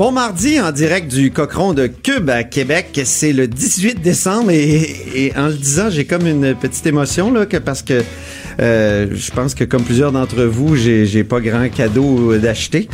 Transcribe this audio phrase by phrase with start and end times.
[0.00, 2.98] Bon mardi en direct du Cochon de Cube à Québec.
[3.04, 7.58] C'est le 18 décembre et, en le disant, j'ai comme une petite émotion là, que
[7.58, 8.02] parce que
[8.60, 12.88] euh, je pense que comme plusieurs d'entre vous, j'ai, pas grand cadeau d'acheter.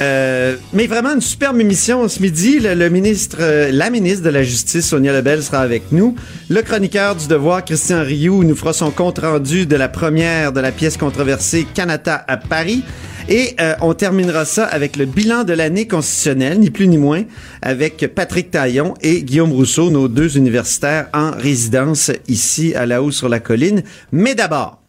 [0.00, 2.60] Euh, mais vraiment une superbe émission ce midi.
[2.60, 6.14] Le, ministre, euh, la ministre de la Justice, Sonia Lebel, sera avec nous.
[6.48, 10.60] Le chroniqueur du Devoir, Christian Rioux, nous fera son compte rendu de la première de
[10.60, 12.84] la pièce controversée Canada à Paris.
[13.28, 17.22] Et euh, on terminera ça avec le bilan de l'année constitutionnelle, ni plus ni moins,
[17.62, 23.10] avec Patrick Taillon et Guillaume Rousseau, nos deux universitaires en résidence ici à la haut
[23.10, 23.82] sur la colline.
[24.12, 24.82] Mais d'abord,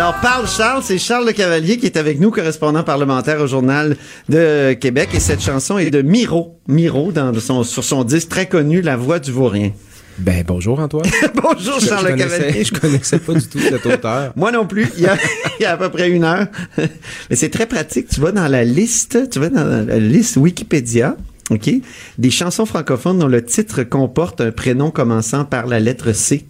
[0.00, 3.96] alors parle Charles, c'est Charles Le Cavalier qui est avec nous, correspondant parlementaire au Journal
[4.30, 5.10] de Québec.
[5.12, 6.58] Et cette chanson est de Miro.
[6.68, 9.72] Miro, dans son, sur son disque très connu, La Voix du Vaurien.
[10.18, 11.04] Ben bonjour Antoine.
[11.34, 12.64] Bonjour Je- Charles je Le Cavalier.
[12.64, 14.32] je connaissais pas du tout cet auteur.
[14.36, 14.86] Moi non plus.
[14.96, 15.16] Il y a,
[15.60, 16.46] il y a à peu près une heure.
[16.78, 18.08] Mais c'est très pratique.
[18.08, 21.16] Tu vas dans la liste, tu vas dans la liste Wikipédia.
[21.50, 21.70] OK?
[22.18, 26.44] Des chansons francophones dont le titre comporte un prénom commençant par la lettre C.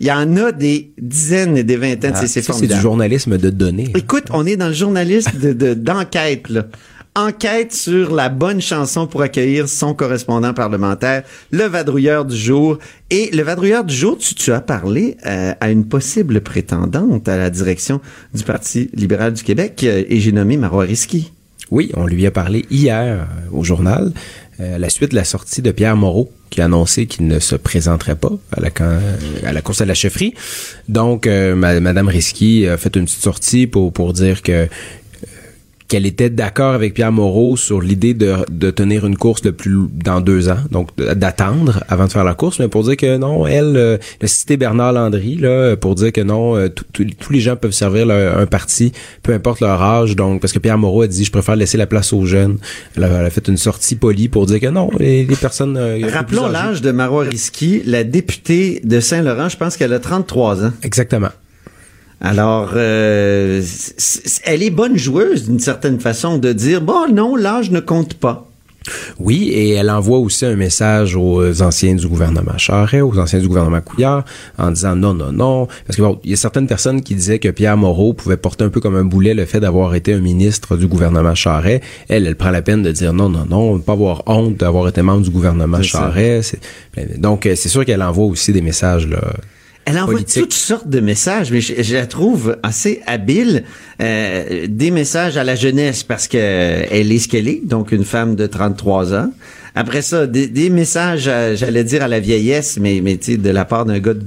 [0.00, 2.12] Il y en a des dizaines et des vingtaines.
[2.14, 2.78] Ah, c'est, c'est ça, c'est formidable.
[2.78, 3.92] du journalisme de données.
[3.96, 4.74] Écoute, on est dans le
[5.40, 6.46] de, de- d'enquête.
[7.16, 11.22] Enquête sur la bonne chanson pour accueillir son correspondant parlementaire,
[11.52, 12.78] le vadrouilleur du jour.
[13.10, 17.36] Et le vadrouilleur du jour, tu, tu as parlé euh, à une possible prétendante à
[17.36, 18.00] la direction
[18.34, 21.30] du Parti libéral du Québec, euh, et j'ai nommé Marois Risky.
[21.70, 23.24] Oui, on lui a parlé hier euh,
[23.56, 24.12] au journal,
[24.58, 27.56] à la suite de la sortie de Pierre Moreau, qui a annoncé qu'il ne se
[27.56, 28.70] présenterait pas à la,
[29.48, 30.34] à la course à la chefferie.
[30.88, 34.68] Donc, euh, ma- Madame Risky a fait une petite sortie pour, pour dire que
[35.88, 39.76] qu'elle était d'accord avec Pierre Moreau sur l'idée de, de tenir une course le plus
[39.92, 43.16] dans deux ans, donc de- d'attendre avant de faire la course, mais pour dire que
[43.18, 47.32] non, elle, euh, cité Bernard Landry là, pour dire que non, euh, tout- tout- tous
[47.32, 50.78] les gens peuvent servir leur- un parti, peu importe leur âge, donc parce que Pierre
[50.78, 52.56] Moreau a dit je préfère laisser la place aux jeunes.
[52.96, 55.76] Elle a, elle a fait une sortie polie pour dire que non, les, les personnes.
[55.76, 60.64] euh, Rappelons l'âge de Marois Risky, la députée de Saint-Laurent, je pense qu'elle a 33
[60.64, 60.72] ans.
[60.82, 61.28] Exactement.
[62.20, 63.62] Alors, euh,
[64.44, 68.48] elle est bonne joueuse d'une certaine façon de dire, bon, non, l'âge ne compte pas.
[69.18, 73.48] Oui, et elle envoie aussi un message aux anciens du gouvernement Charret, aux anciens du
[73.48, 74.26] gouvernement Couillard,
[74.58, 75.68] en disant non, non, non.
[75.86, 78.62] Parce que bon, il y a certaines personnes qui disaient que Pierre Moreau pouvait porter
[78.64, 81.80] un peu comme un boulet le fait d'avoir été un ministre du gouvernement Charret.
[82.10, 85.00] Elle, elle prend la peine de dire non, non, non, pas avoir honte d'avoir été
[85.00, 85.80] membre du gouvernement.
[85.80, 86.42] Charret.
[86.42, 86.60] C'est-
[87.18, 89.20] Donc, euh, c'est sûr qu'elle envoie aussi des messages, là.
[89.86, 90.42] Elle envoie Politique.
[90.42, 93.64] toutes sortes de messages, mais je, je la trouve assez habile.
[94.00, 97.92] Euh, des messages à la jeunesse parce que euh, elle est ce qu'elle est, donc
[97.92, 99.30] une femme de 33 ans.
[99.74, 103.36] Après ça, des, des messages, à- j'allais dire à la vieillesse, mais, mais tu sais,
[103.36, 104.22] de la part d'un gars de-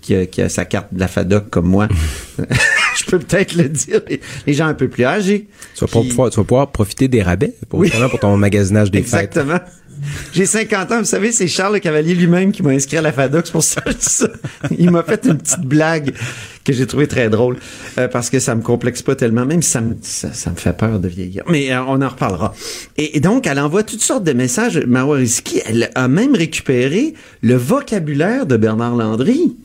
[0.00, 1.88] qui a, qui a sa carte de la FADOC comme moi.
[2.96, 4.00] je peux peut-être le dire.
[4.08, 5.48] Les, les gens un peu plus âgés.
[5.74, 7.90] Tu vas, qui- pouvoir, tu vas pouvoir profiter des rabais pour, Oui.
[8.10, 9.36] pour ton magasinage des fêtes.
[9.36, 9.58] Exactement.
[10.32, 13.12] J'ai 50 ans, vous savez, c'est Charles Le Cavalier lui-même qui m'a inscrit à la
[13.12, 14.28] FADOC, c'est pour ça que je dis ça.
[14.78, 16.12] Il m'a fait une petite blague
[16.64, 17.58] que j'ai trouvé très drôle,
[17.98, 20.56] euh, parce que ça me complexe pas tellement, même si ça me, ça, ça me
[20.56, 21.44] fait peur de vieillir.
[21.48, 22.54] Mais euh, on en reparlera.
[22.96, 24.78] Et, et donc, elle envoie toutes sortes de messages.
[24.86, 25.18] Marois
[25.66, 29.56] elle a même récupéré le vocabulaire de Bernard Landry.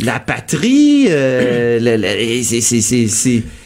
[0.00, 1.80] La patrie, euh,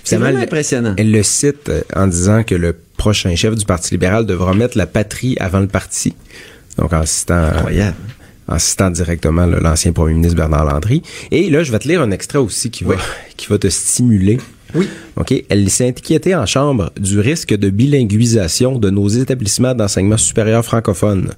[0.02, 0.94] c'est vraiment impressionnant.
[0.96, 4.86] Elle le cite en disant que le prochain chef du Parti libéral devra mettre la
[4.86, 6.14] patrie avant le parti.
[6.78, 7.96] Donc, en citant, Incroyable.
[8.46, 11.02] en citant directement l'ancien premier ministre Bernard Landry.
[11.32, 12.94] Et là, je vais te lire un extrait aussi qui va,
[13.36, 14.38] qui va te stimuler.
[14.76, 14.88] Oui.
[15.16, 15.34] OK?
[15.48, 21.32] Elle s'est inquiétée en chambre du risque de bilinguisation de nos établissements d'enseignement supérieur francophones.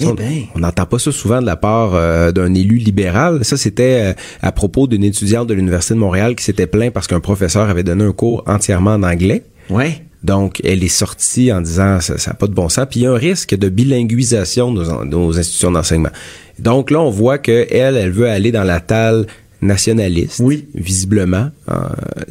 [0.00, 0.06] Eh
[0.54, 3.44] on n'entend pas ça souvent de la part euh, d'un élu libéral.
[3.44, 4.12] Ça, c'était euh,
[4.42, 7.82] à propos d'une étudiante de l'Université de Montréal qui s'était plaint parce qu'un professeur avait
[7.82, 9.42] donné un cours entièrement en anglais.
[9.70, 10.04] Ouais.
[10.24, 12.86] Donc, elle est sortie en disant ça n'a pas de bon sens.
[12.90, 16.10] Puis il y a un risque de bilinguisation de nos, de nos institutions d'enseignement.
[16.58, 19.26] Donc là, on voit que elle, elle veut aller dans la talle
[19.60, 20.66] nationaliste, Oui.
[20.74, 21.50] visiblement.
[21.70, 21.74] Euh,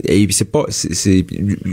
[0.06, 1.26] et c'est pas, c'est-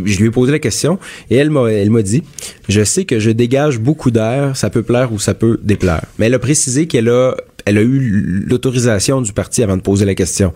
[0.04, 0.98] je lui ai posé la question
[1.30, 2.22] et elle m'a, elle m'a dit,
[2.68, 6.02] je sais que je dégage beaucoup d'air, ça peut plaire ou ça peut déplaire.
[6.18, 10.04] Mais elle a précisé qu'elle a elle a eu l'autorisation du parti avant de poser
[10.04, 10.52] la question.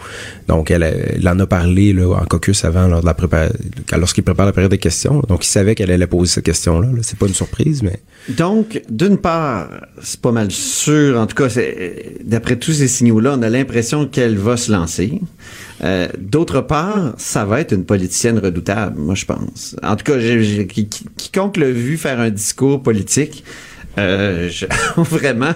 [0.46, 3.50] Donc, elle, elle en a parlé là, en caucus avant, lors de la prépa-
[3.96, 5.22] lorsqu'il prépare la période de questions.
[5.28, 6.88] Donc, il savait qu'elle allait poser cette question-là.
[6.88, 6.98] là.
[7.02, 7.98] C'est pas une surprise, mais
[8.36, 9.68] Donc, d'une part,
[10.02, 11.48] c'est pas mal sûr, en tout cas,
[12.24, 15.20] d'après tous ces signaux-là, on a l'impression qu'elle va se lancer.
[15.84, 19.76] Euh, D'autre part, ça va être une politicienne redoutable, moi je pense.
[19.82, 23.44] En tout cas, j'ai- j'ai- qui- qui- quiconque l'a vu faire un discours politique,
[23.96, 24.66] euh, je-
[25.00, 25.54] vraiment,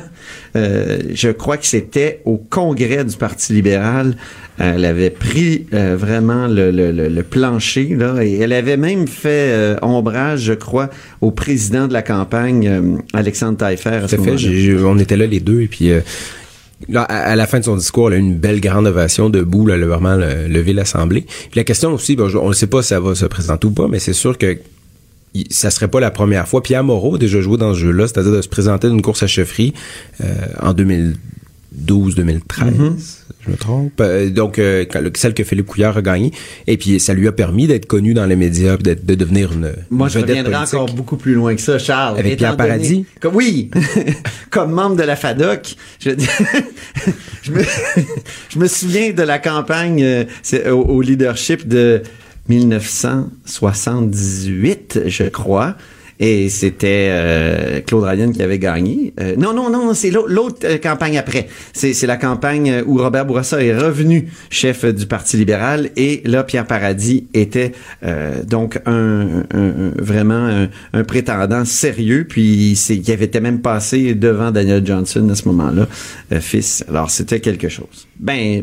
[0.56, 4.16] euh, je crois que c'était au congrès du Parti libéral.
[4.58, 9.08] Elle avait pris euh, vraiment le, le- le- le plancher, là, et elle avait même
[9.08, 10.90] fait euh, ombrage, je crois,
[11.20, 14.00] au président de la campagne, euh, Alexandre Taillefer.
[14.08, 14.38] Tout à fait.
[14.38, 16.00] J'ai- on était là les deux et puis euh,
[16.88, 19.66] là, à, la fin de son discours, elle a eu une belle grande ovation debout.
[19.66, 21.22] là, Elle a vraiment le- levé l'Assemblée.
[21.22, 23.70] Puis la question aussi, ben, on ne sait pas si ça va se présenter ou
[23.72, 24.58] pas, mais c'est sûr que
[25.50, 26.62] ça serait pas la première fois.
[26.62, 29.26] Pierre Moreau a déjà joué dans ce jeu-là, c'est-à-dire de se présenter d'une course à
[29.26, 29.72] chefferie
[30.22, 30.26] euh,
[30.60, 31.12] en 2012-2013.
[33.44, 34.00] Je me trompe.
[34.00, 34.84] Euh, donc, euh,
[35.16, 36.30] celle que Philippe Couillard a gagnée.
[36.68, 40.06] Et puis, ça lui a permis d'être connu dans les médias, de devenir une, Moi,
[40.08, 40.74] une je reviendrai politique.
[40.74, 42.18] encore beaucoup plus loin que ça, Charles.
[42.18, 43.06] Avec Pierre donné- Paradis?
[43.20, 43.70] Comme, oui,
[44.50, 46.10] comme membre de la FADOC, je,
[47.42, 47.62] je, me,
[48.50, 52.02] je me souviens de la campagne euh, c'est au, au leadership de
[52.48, 55.74] 1978, je crois.
[56.24, 59.12] Et c'était euh, Claude Ryan qui avait gagné.
[59.18, 61.48] Euh, non, non, non, c'est l'au- l'autre euh, campagne après.
[61.72, 66.68] C'est la campagne où Robert Bourassa est revenu chef du Parti libéral et là, Pierre
[66.68, 67.72] Paradis était
[68.04, 69.42] euh, donc un,
[69.98, 72.24] vraiment un, prétendant sérieux.
[72.28, 75.88] Puis il avait été même passé devant Daniel Johnson à ce moment-là,
[76.40, 76.84] fils.
[76.88, 78.06] Alors c'était quelque chose.
[78.20, 78.62] Ben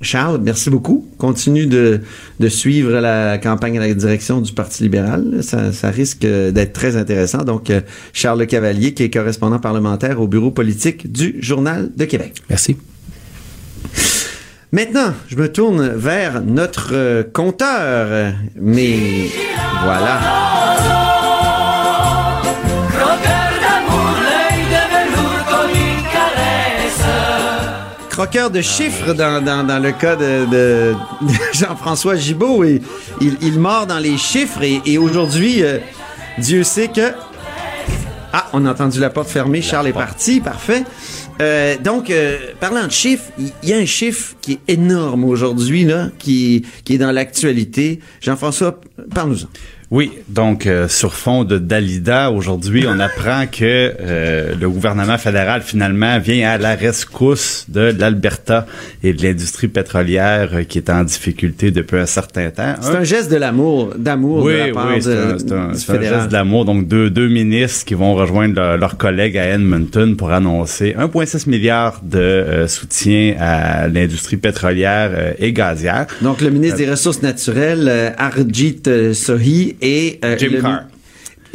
[0.00, 1.08] Charles, merci beaucoup.
[1.18, 2.00] Continue de,
[2.38, 5.38] de suivre la campagne à la direction du Parti libéral.
[5.42, 7.38] Ça, ça risque d'être très intéressant.
[7.38, 7.80] Donc, euh,
[8.12, 12.34] Charles Le Cavalier, qui est correspondant parlementaire au bureau politique du Journal de Québec.
[12.48, 12.76] Merci.
[14.70, 18.34] Maintenant, je me tourne vers notre euh, compteur.
[18.54, 19.28] Mais
[19.82, 20.47] voilà.
[28.18, 30.92] Croqueur de chiffres dans, dans, dans le cas de,
[31.52, 32.64] Jean-François Gibault.
[32.64, 32.82] Et
[33.20, 35.78] il, il mord dans les chiffres et, et aujourd'hui, euh,
[36.36, 37.12] Dieu sait que...
[38.32, 39.62] Ah, on a entendu la porte fermée.
[39.62, 40.40] Charles est parti.
[40.40, 40.82] Parfait.
[41.40, 45.22] Euh, donc, euh, parlant de chiffres, il il y, a un chiffre qui est énorme
[45.22, 48.00] aujourd'hui, là, qui, qui est dans l'actualité.
[48.20, 48.80] Jean-François,
[49.14, 49.46] parle-nous-en.
[49.90, 53.62] Oui, donc euh, sur fond de Dalida, aujourd'hui, on apprend que
[53.98, 58.66] euh, le gouvernement fédéral finalement vient à la rescousse de l'Alberta
[59.02, 62.74] et de l'industrie pétrolière euh, qui est en difficulté depuis un certain temps.
[62.82, 65.94] C'est un geste de l'amour, d'amour oui, de la part oui, c'est un, c'est un-
[65.96, 66.66] un geste d'amour.
[66.66, 71.48] Donc, deux, deux ministres qui vont rejoindre leur- leurs collègues à Edmonton pour annoncer 1,6
[71.48, 76.08] milliard de euh, soutien à l'industrie pétrolière euh, et gazière.
[76.20, 78.82] Donc, le ministre des Ressources naturelles, Arjit
[79.14, 80.82] Sohi, et euh, Jim le- Carr.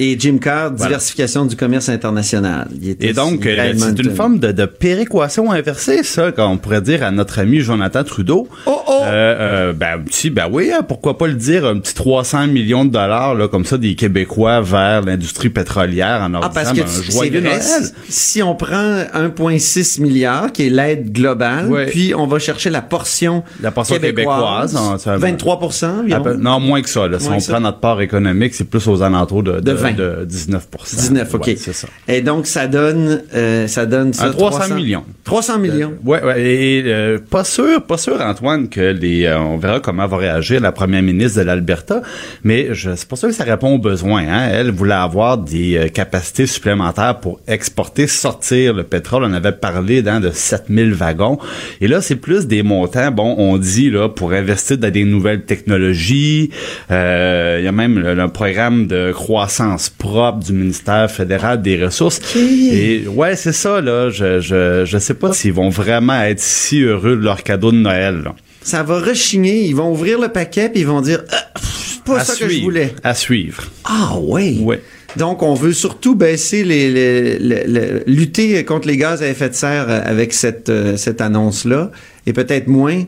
[0.06, 0.86] Et Jim Carr, Voilà.
[0.90, 2.68] diversification du commerce international.
[3.00, 7.12] Et donc, euh, c'est une forme de, de péréquation inversée, ça, qu'on pourrait dire à
[7.12, 8.48] notre ami Jonathan Trudeau.
[8.66, 9.00] Oh, oh!
[9.04, 12.84] Euh, euh, ben, si, ben oui, hein, pourquoi pas le dire, un petit 300 millions
[12.84, 16.78] de dollars, là, comme ça, des Québécois vers l'industrie pétrolière en leur Ah, parce que
[16.78, 17.62] ben, tu- joyeux vrai, Noël.
[18.10, 21.86] si on prend 1,6 milliard, qui est l'aide globale, Ouais.
[21.86, 26.24] puis on va chercher la portion La portion québécoise, hein, ça- 23 À environ.
[26.24, 27.08] peu- non, moins que ça.
[27.08, 27.20] Là.
[27.20, 27.54] Si on ça.
[27.54, 29.93] prend notre part économique, c'est plus aux alentours de, de, De 20.
[29.94, 31.48] De 19 19, OK.
[31.48, 31.88] Ouais, c'est ça.
[32.08, 35.04] Et donc, ça donne, euh, ça donne ça, Un 300 millions.
[35.24, 35.94] 300 millions.
[36.04, 40.08] Ouais, ouais, et euh, pas sûr, pas sûr Antoine que les, euh, on verra comment
[40.08, 42.02] va réagir la première ministre de l'Alberta,
[42.44, 44.24] mais je c'est pas sûr que ça répond aux besoins.
[44.28, 44.50] Hein.
[44.52, 49.24] Elle voulait avoir des capacités supplémentaires pour exporter, sortir le pétrole.
[49.24, 51.38] On avait parlé dans de 7000 wagons,
[51.82, 53.12] et là c'est plus des montants.
[53.12, 56.52] Bon, on dit là pour investir dans des nouvelles technologies.
[56.90, 62.20] Il y a même le, le programme de croissance propre du ministère fédéral des ressources.
[62.36, 64.10] Et ouais, c'est ça là.
[64.10, 67.78] Je je je sais pas s'ils vont vraiment être si heureux de leur cadeau de
[67.78, 68.22] Noël.
[68.24, 68.36] Là.
[68.62, 72.20] Ça va rechigner, ils vont ouvrir le paquet, puis ils vont dire, ah, c'est pas
[72.20, 72.94] à ça suivre, que je voulais.
[73.04, 73.64] À suivre.
[73.84, 74.56] Ah, ouais.
[74.62, 74.82] Ouais.
[75.18, 79.50] Donc, on veut surtout baisser les, les- les- les- lutter contre les gaz à effet
[79.50, 81.92] de serre avec cette, euh, cette annonce-là,
[82.26, 83.04] et peut-être moins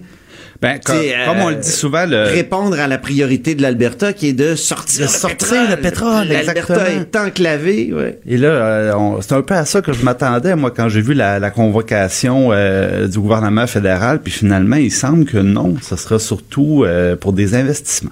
[0.62, 4.30] Ben, comme, on euh, le dit souvent, le, répondre à la priorité de l'Alberta qui
[4.30, 8.20] est de sortir, De sortir le pétrole, L'Alberta est enclavée, ouais.
[8.26, 11.14] Et là, euh, c'est un peu à ça que je m'attendais, moi, quand j'ai vu
[11.14, 14.22] la, la convocation euh, du gouvernement fédéral.
[14.22, 18.12] Puis finalement, il semble que non, ce sera surtout euh, pour des investissements.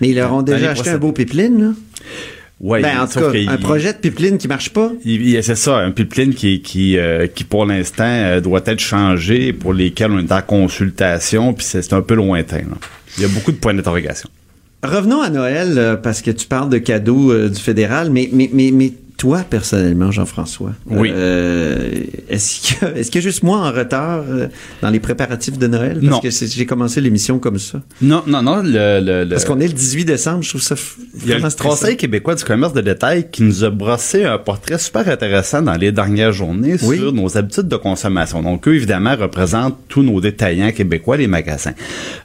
[0.00, 1.72] Mais ils leur ont déjà acheté un beau pipeline, là.
[2.62, 4.92] Ouais, ben, en tout cas, un projet de pipeline qui marche pas.
[5.04, 9.74] C'est ça, un pipeline qui, qui, euh, qui pour l'instant euh, doit être changé, pour
[9.74, 12.58] lesquels on est en consultation, puis c'est c'est un peu lointain.
[12.58, 12.78] là.
[13.18, 14.28] Il y a beaucoup de points d'interrogation.
[14.84, 18.48] Revenons à Noël, euh, parce que tu parles de cadeaux euh, du fédéral, mais, mais,
[18.52, 18.92] mais, mais
[19.22, 21.12] toi, personnellement, Jean-François, Oui.
[21.14, 21.90] euh,
[22.28, 24.48] est-ce que est-ce que juste moi en retard euh,
[24.82, 26.00] dans les préparatifs de Noël?
[26.00, 26.18] Parce Non.
[26.18, 27.82] que j'ai commencé l'émission comme ça.
[28.00, 30.74] Non, non, non, le, le, le- Parce qu'on est le 18 décembre, je trouve ça
[31.22, 31.48] Il y a le.
[31.56, 35.74] Conseil québécois du commerce de détail qui nous a brossé un portrait super intéressant dans
[35.74, 36.96] les dernières journées Oui.
[36.98, 38.42] sur nos habitudes de consommation.
[38.42, 41.74] Donc, eux, évidemment, représentent tous nos détaillants québécois, les magasins.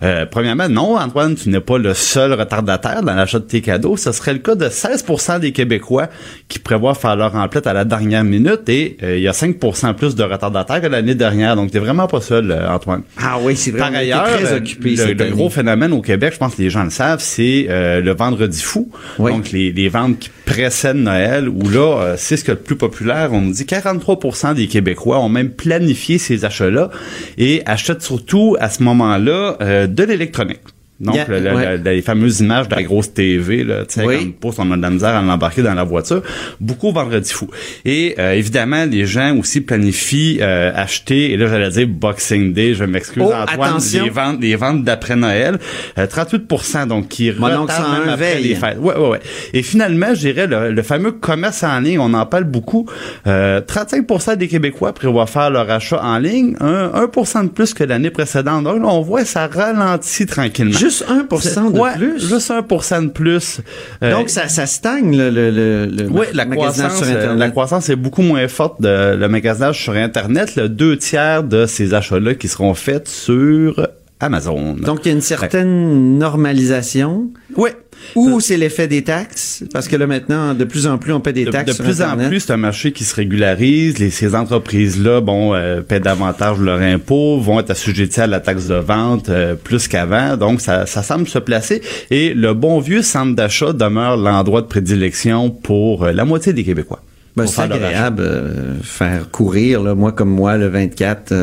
[0.02, 3.98] Euh, premièrement, non, Antoine, tu n'es pas le seul retardataire dans l'achat de tes cadeaux.
[3.98, 5.06] Ce serait le cas de 16
[5.42, 6.08] des Québécois
[6.48, 9.58] qui prévoient faire leur emplette à la dernière minute et euh, il y a 5
[9.96, 11.56] plus de retardataires que l'année dernière.
[11.56, 13.04] Donc, t'es vraiment pas seul, euh, Antoine.
[13.22, 13.80] Ah oui, c'est vrai.
[13.80, 16.70] Par ailleurs, très euh, occupés le, le gros phénomène au Québec, je pense que les
[16.70, 18.90] gens le savent, c'est le vendredi fou.
[19.20, 19.32] Oui.
[19.32, 22.76] Donc, les, les ventes qui précèdent Noël, où là, c'est ce qui est le plus
[22.76, 23.30] populaire.
[23.34, 26.90] On nous dit 43% des Québécois ont même planifié ces achats-là
[27.38, 30.62] et achètent surtout à ce moment-là euh, de l'électronique.
[31.00, 31.78] Donc, Yeah, le- le- ouais.
[31.78, 34.36] le- les fameuses images de la grosse TV, là, tu sais, Oui.
[34.40, 36.24] pousse, on a de la misère à l'embarquer dans la voiture.
[36.60, 37.48] Beaucoup vendredi fou.
[37.86, 42.74] Et euh, évidemment, les gens aussi planifient euh, acheter, et là, j'allais dire Boxing Day,
[42.74, 44.04] je m'excuse, Oh, Antoine, attention.
[44.06, 45.60] les ventes, les ventes d'après Noël,
[46.00, 48.44] euh, 38% donc qui retardent même après veille.
[48.48, 48.78] les fêtes.
[48.80, 49.20] Ouais, ouais, ouais.
[49.54, 52.88] Et finalement, je dirais, le, le fameux commerce en ligne, on en parle beaucoup.
[53.28, 57.84] Euh, 35% des Québécois prévoient faire leur achat en ligne, un, 1 de plus que
[57.84, 58.64] l'année précédente.
[58.64, 60.72] Donc là, on voit ça ralentit tranquillement.
[60.90, 62.20] Juste 1% de Ouais, plus.
[62.30, 63.62] Juste 1% de plus.
[64.04, 67.18] Euh, Donc, ça, ça stagne, le, le, le, le oui, la magasinage croissance, sur euh,
[67.18, 67.40] Internet.
[67.40, 70.56] la croissance est beaucoup moins forte de le magasinage sur Internet.
[70.56, 73.88] Le deux tiers de ces achats-là qui seront faits sur
[74.20, 74.74] Amazon.
[74.74, 77.30] Donc, il y a une certaine normalisation?
[77.56, 77.70] oui.
[78.16, 79.64] Ou c'est l'effet des taxes?
[79.74, 81.84] Parce que là, maintenant, de plus en plus, on paie des De, taxes de sur
[81.84, 83.98] plus en plus, c'est un marché qui se régularise.
[84.00, 88.68] Les, ces entreprises-là, bon, euh, paient davantage leur impôt, vont être assujetties à la taxe
[88.68, 90.38] de vente euh, plus qu'avant.
[90.38, 91.82] Donc, ça, ça semble se placer.
[92.12, 96.64] Et le bon vieux centre d'achat demeure l'endroit de prédilection pour euh, la moitié des
[96.64, 97.02] Québécois.
[97.36, 101.34] Ben, c'est agréable euh, faire courir, là, moi comme moi, le 24.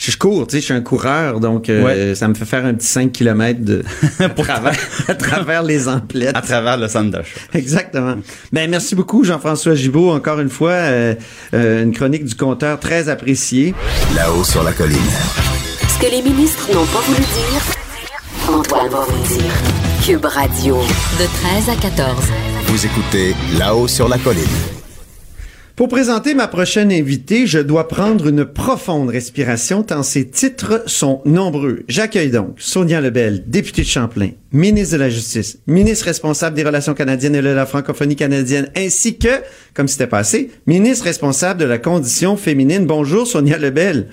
[0.00, 2.14] Je, je cours, tu sais, je suis un coureur, donc euh, Ouais.
[2.14, 3.82] ça me fait faire un petit 5 km de,
[4.20, 4.76] à, travers,
[5.08, 6.36] à travers les emplettes.
[6.36, 7.38] À travers le centre d'achat.
[7.54, 8.16] Exactement.
[8.52, 10.10] Ben merci beaucoup Jean-François Gibault.
[10.12, 11.14] Encore une fois, euh,
[11.54, 13.74] euh, une chronique du compteur très appréciée.
[14.16, 14.98] Là-haut sur la colline.
[15.88, 19.52] Ce que les ministres n'ont pas voulu dire, Antoine va vous dire.
[20.04, 20.76] Cube Radio.
[21.18, 21.26] De
[21.66, 22.16] 13 à 14.
[22.66, 24.79] Vous écoutez Là-haut sur la colline.
[25.76, 31.22] Pour présenter ma prochaine invitée, je dois prendre une profonde respiration tant ses titres sont
[31.24, 31.84] nombreux.
[31.88, 36.94] J'accueille donc Sonia Lebel, députée de Champlain, ministre de la Justice, ministre responsable des Relations
[36.94, 39.28] canadiennes et de la francophonie canadienne, ainsi que,
[39.72, 42.84] comme c'était passé, ministre responsable de la condition féminine.
[42.84, 44.08] Bonjour Sonia Lebel.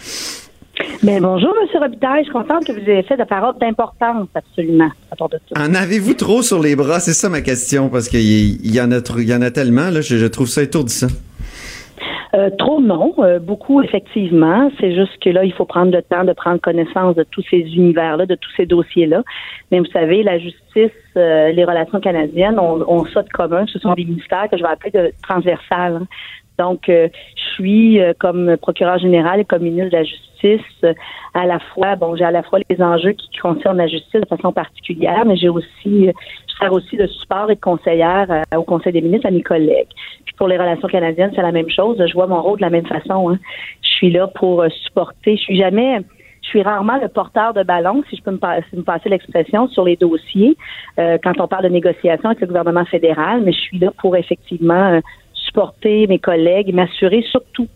[1.02, 1.82] Bien, bonjour, M.
[1.82, 2.20] Robitaille.
[2.20, 5.60] Je suis contente que vous ayez fait de paroles d'importance, absolument, à part de ça.
[5.60, 7.00] En avez-vous trop sur les bras?
[7.00, 10.02] C'est ça ma question, parce qu'il y, en a il y en a tellement, là,
[10.02, 11.08] je, je trouve ça étourdissant.
[12.36, 14.70] Euh, trop non, euh, beaucoup effectivement.
[14.80, 17.60] C'est juste que là, il faut prendre le temps de prendre connaissance de tous ces
[17.60, 19.24] univers-là, de tous ces dossiers-là.
[19.72, 23.66] Mais vous savez, la justice, euh, les relations canadiennes ont, ont ça de commun.
[23.68, 25.96] Ce sont des ministères que je vais appeler de transversales.
[26.02, 26.08] hein.
[26.58, 30.94] Donc, euh, je suis euh, comme procureur général et comme ministre de la Justice euh,
[31.34, 34.28] à la fois, bon, j'ai à la fois les enjeux qui concernent la justice de
[34.28, 36.12] façon particulière, mais j'ai aussi, euh,
[36.48, 39.44] je sers aussi de support et de conseillère euh, au Conseil des ministres à mes
[39.44, 39.90] collègues.
[40.26, 41.98] Puis pour les relations canadiennes, c'est la même chose.
[42.06, 43.30] Je vois mon rôle de la même façon.
[43.30, 43.40] hein.
[43.82, 45.38] Je suis là pour euh, supporter.
[45.38, 46.02] Je suis jamais
[46.44, 49.98] je suis rarement le porteur de ballon, si je peux me, passer l'expression, sur les
[49.98, 50.56] dossiers
[50.98, 54.16] euh, quand on parle de négociation avec le gouvernement fédéral, mais je suis là pour
[54.16, 55.02] effectivement euh,
[55.48, 57.68] supporter mes collègues et m'assurer surtout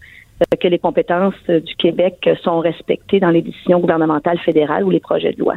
[0.42, 4.84] euh, que les compétences euh, du Québec euh, sont respectées dans les décisions gouvernementales fédérales
[4.84, 5.56] ou les projets de loi.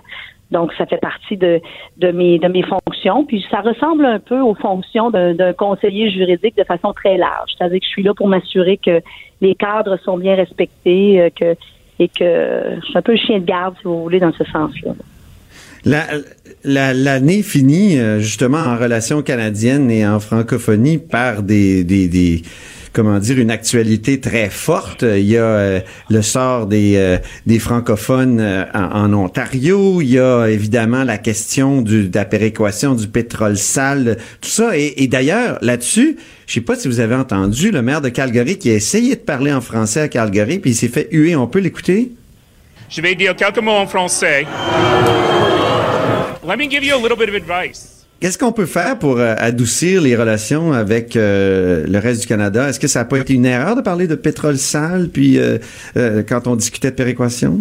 [0.51, 1.61] Donc, ça fait partie de,
[1.97, 3.25] de, mes, de mes fonctions.
[3.25, 7.51] Puis, ça ressemble un peu aux fonctions d'un conseiller juridique de façon très large.
[7.57, 9.01] C'est-à-dire que je suis là pour m'assurer que
[9.41, 11.57] les cadres sont bien respectés, que,
[11.99, 14.45] et que je suis un peu le chien de garde, si vous voulez, dans ce
[14.45, 14.93] sens-là.
[15.85, 16.07] La-
[16.65, 22.43] la- L'année finit euh, justement en relations canadiennes et en francophonie par des, des, des
[22.95, 25.03] comment dire une actualité très forte.
[25.03, 28.41] Il y a euh, le sort des, euh, des francophones
[28.73, 30.01] en, Ontario.
[30.01, 34.71] Il y a évidemment la question du, de la péréquation du pétrole sale, tout ça.
[34.79, 38.71] Et, d'ailleurs là-dessus, je sais pas si vous avez entendu le maire de Calgary qui
[38.71, 41.37] a essayé de parler en français à Calgary puis il s'est fait huer.
[41.37, 42.13] On peut l'écouter?
[42.89, 44.47] Je vais dire quelques mots en français.
[46.47, 48.05] Let me give you a little bit of advice.
[48.21, 52.69] Qu'est-ce qu'on peut faire pour euh, adoucir les relations avec euh, le reste du Canada?
[52.69, 55.59] Est-ce que ça n'a pas été une erreur de parler de pétrole sale, puis euh,
[56.29, 57.61] quand on discutait de péréquation?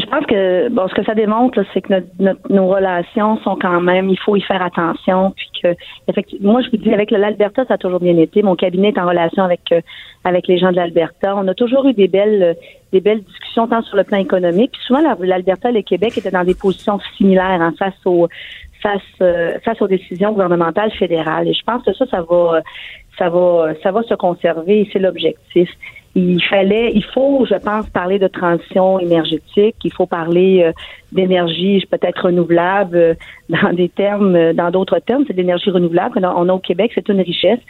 [0.00, 3.54] Je pense que bon, ce que ça démontre, c'est que notre- notre- nos relations sont
[3.56, 5.30] quand même, il faut y faire attention.
[5.36, 5.68] Puis que,
[6.08, 8.42] effectivement, moi, je vous dis, avec l'Alberta, ça a toujours bien été.
[8.42, 9.80] Mon cabinet est en relation avec euh,
[10.24, 11.36] avec les gens de l'Alberta.
[11.36, 12.56] On a toujours eu des belles
[12.92, 14.72] des belles discussions tant sur le plan économique.
[14.72, 18.28] Puis souvent, la- l'Alberta et le Québec étaient dans des positions similaires hein, face aux
[18.82, 21.46] face euh, face aux décisions gouvernementales fédérales.
[21.48, 22.62] Et je pense que ça, ça va
[23.18, 24.88] ça va ça va se conserver.
[24.92, 25.70] C'est l'objectif.
[26.16, 29.74] Il fallait, il faut, je pense, parler de transition énergétique.
[29.82, 30.72] Il faut parler euh,
[31.10, 33.14] d'énergie peut-être renouvelable euh,
[33.48, 36.14] dans des termes, euh, dans d'autres termes, c'est l'énergie renouvelable.
[36.14, 37.60] qu'on On a au Québec, c'est une richesse.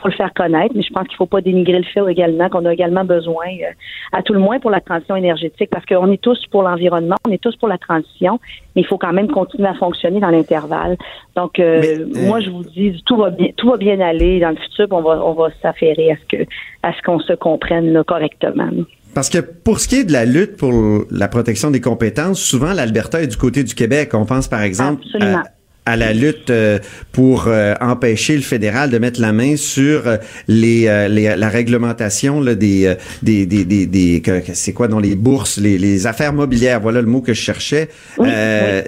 [0.00, 2.00] Il faut le faire connaître, mais je pense qu'il ne faut pas dénigrer le fait
[2.10, 3.72] également qu'on a également besoin, euh,
[4.12, 7.30] à tout le moins pour la transition énergétique, parce qu'on est tous pour l'environnement, on
[7.30, 8.40] est tous pour la transition,
[8.74, 10.96] mais il faut quand même continuer à fonctionner dans l'intervalle.
[11.36, 14.40] Donc, euh, Mais, euh, moi, je vous dis, tout va bien, tout va bien aller
[14.40, 14.86] dans le futur.
[14.90, 16.42] On va, on va s'affairer à ce que,
[16.82, 18.70] à ce qu'on se comprenne là, correctement.
[19.14, 20.72] Parce que pour ce qui est de la lutte pour
[21.10, 24.10] la protection des compétences, souvent l'Alberta est du côté du Québec.
[24.14, 25.38] On pense par exemple Absolument.
[25.38, 25.59] à,
[25.92, 26.78] à la lutte euh,
[27.12, 30.16] pour euh, empêcher le fédéral de mettre la main sur euh,
[30.48, 34.22] les, les- la réglementation là, des, des, des, des, des-
[34.54, 36.80] c'est quoi dans les bourses, les, les affaires mobilières.
[36.80, 37.88] Voilà le mot que je cherchais.
[38.18, 38.82] Oui, Euh,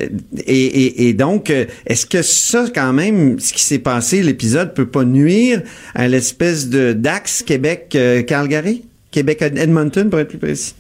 [0.47, 1.51] Et, et, et donc,
[1.87, 5.61] est-ce que ça, quand même, ce qui s'est passé, l'épisode peut pas nuire
[5.95, 8.83] à l'espèce de d'axe Québec-Calgary?
[9.11, 10.75] Québec-Edmonton, pour être plus précis.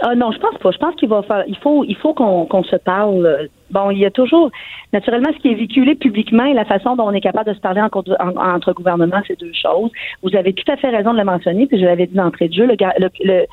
[0.00, 0.70] Ah non, je pense pas.
[0.72, 1.44] Je pense qu'il va faire.
[1.48, 3.48] Il faut, il faut qu'on qu'on se parle.
[3.74, 4.50] Bon, il y a toujours,
[4.92, 7.60] naturellement, ce qui est véhiculé publiquement et la façon dont on est capable de se
[7.60, 9.90] parler en, en- entre gouvernements, c'est deux choses.
[10.22, 12.54] Vous avez tout à fait raison de le mentionner, puis je l'avais dit d'entrée de
[12.54, 12.66] jeu.
[12.66, 12.76] Le,
[13.24, 13.46] le-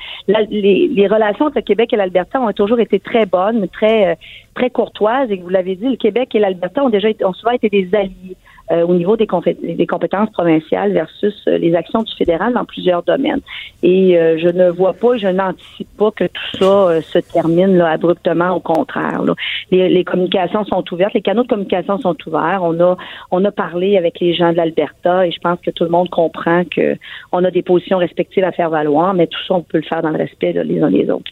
[0.50, 4.14] les, les relations entre le Québec et l'Alberta ont toujours été très bonnes, très, euh,
[4.54, 7.52] très courtoises, et vous l'avez dit, le Québec et l'Alberta ont déjà été, ont souvent
[7.52, 8.36] été des alliés.
[8.72, 9.28] Euh, au niveau des,
[9.62, 13.42] des compétences provinciales versus euh, les actions du fédéral dans plusieurs domaines.
[13.82, 17.90] Et euh, je ne vois pas, je n'anticipe pas que tout ça se termine là,
[17.90, 18.50] abruptement.
[18.50, 19.34] Au contraire, là.
[19.70, 22.60] Les, les communications sont ouvertes, les canaux de communication sont ouverts.
[22.62, 22.96] On a,
[23.30, 26.08] on a parlé avec les gens de l'Alberta et je pense que tout le monde
[26.10, 26.96] comprend que
[27.30, 30.02] on a des positions respectives à faire valoir, mais tout ça, on peut le faire
[30.02, 31.30] dans le respect là, les uns les autres.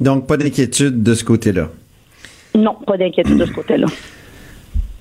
[0.00, 1.68] Donc, pas d'inquiétude de ce côté-là?
[2.56, 3.86] Non, pas d'inquiétude de ce côté-là.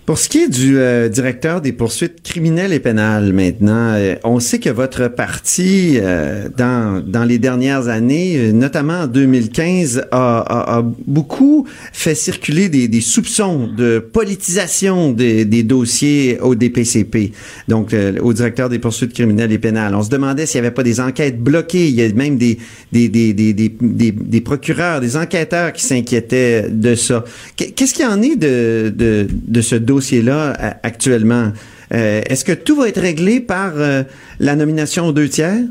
[0.05, 4.41] Pour ce qui est du euh, directeur des poursuites criminelles et pénales maintenant, euh, on
[4.41, 10.39] sait que votre parti, euh, dans, dans les dernières années, euh, notamment en 2015, a,
[10.39, 17.31] a- a beaucoup fait circuler des, des soupçons de politisation des, des dossiers au DPCP,
[17.69, 19.95] donc euh, au directeur des poursuites criminelles et pénales.
[19.95, 21.87] On se demandait s'il n'y avait pas des enquêtes bloquées.
[21.87, 22.57] Il y a même des,
[22.91, 23.69] des, des, des, des,
[24.11, 27.23] des- procureurs, des enquêteurs qui s'inquiétaient de ça.
[27.55, 31.51] Qu'est-ce qu'il y en est de, de, de ce dossier-là a- actuellement?
[31.93, 34.03] Euh, Est-ce que tout va être réglé par euh,
[34.39, 35.63] la nomination aux deux tiers?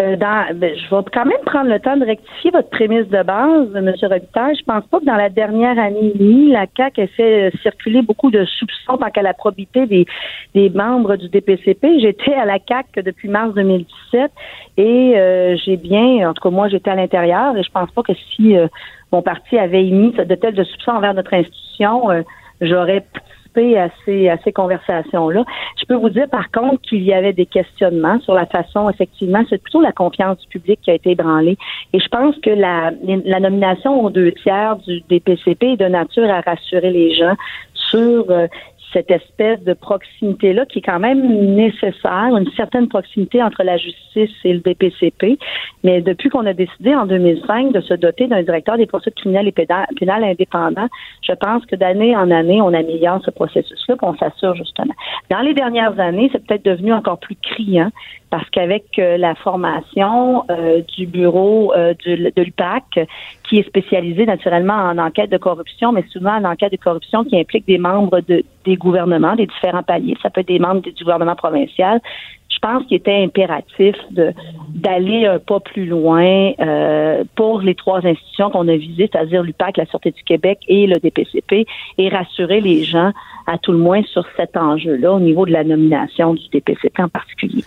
[0.00, 3.68] Euh, ben, je vais quand même prendre le temps de rectifier votre prémisse de base,
[3.74, 3.92] M.
[4.02, 4.56] Robitaille.
[4.56, 7.50] Je pense pas que dans la dernière année et demie, la CAQ ait fait euh,
[7.62, 12.00] circuler beaucoup de soupçons tant qu'à la probité des, membres du DPCP.
[12.00, 14.30] J'étais à la CAQ depuis mars 2017
[14.78, 18.02] et euh, j'ai bien, en tout cas moi, j'étais à l'intérieur et je pense pas
[18.02, 18.68] que si euh,
[19.12, 22.22] mon parti avait émis de tels soupçons envers notre institution, euh,
[22.60, 25.44] j'aurais participé à ces, à ces conversations-là.
[25.80, 29.42] Je peux vous dire par contre qu'il y avait des questionnements sur la façon, effectivement,
[29.48, 31.58] c'est plutôt la confiance du public qui a été ébranlée.
[31.92, 32.92] Et je pense que la,
[33.24, 37.34] la nomination aux deux tiers du DPCP est de nature à rassurer les gens
[37.74, 38.46] sur euh,
[38.92, 41.20] cette espèce de proximité-là qui est quand même
[41.54, 45.38] nécessaire, une certaine proximité entre la justice et le DPCP.
[45.84, 49.48] Mais depuis qu'on a décidé en 2005 de se doter d'un directeur des poursuites criminelles
[49.48, 50.88] et pénales indépendant,
[51.22, 54.94] je pense que d'année en année, on améliore ce processus-là, qu'on s'assure justement.
[55.30, 57.90] Dans les dernières années, c'est peut-être devenu encore plus criant
[58.30, 63.00] parce qu'avec euh, la formation euh, du bureau euh, du- de l'UPAC,
[63.48, 67.38] qui est spécialisé naturellement en enquête de corruption, mais souvent en enquête de corruption qui
[67.38, 70.16] implique des membres de, des gouvernements, des différents paliers.
[70.22, 72.00] Ça peut être des membres du gouvernement provincial.
[72.48, 74.32] Je pense qu'il était impératif de
[74.68, 79.76] d'aller un pas plus loin euh, pour les trois institutions qu'on a visées, c'est-à-dire l'UPAC,
[79.76, 81.66] la Sûreté du Québec et le DPCP,
[81.98, 83.12] et rassurer les gens
[83.46, 87.08] à tout le moins sur cet enjeu-là au niveau de la nomination du DPCP en
[87.08, 87.64] particulier.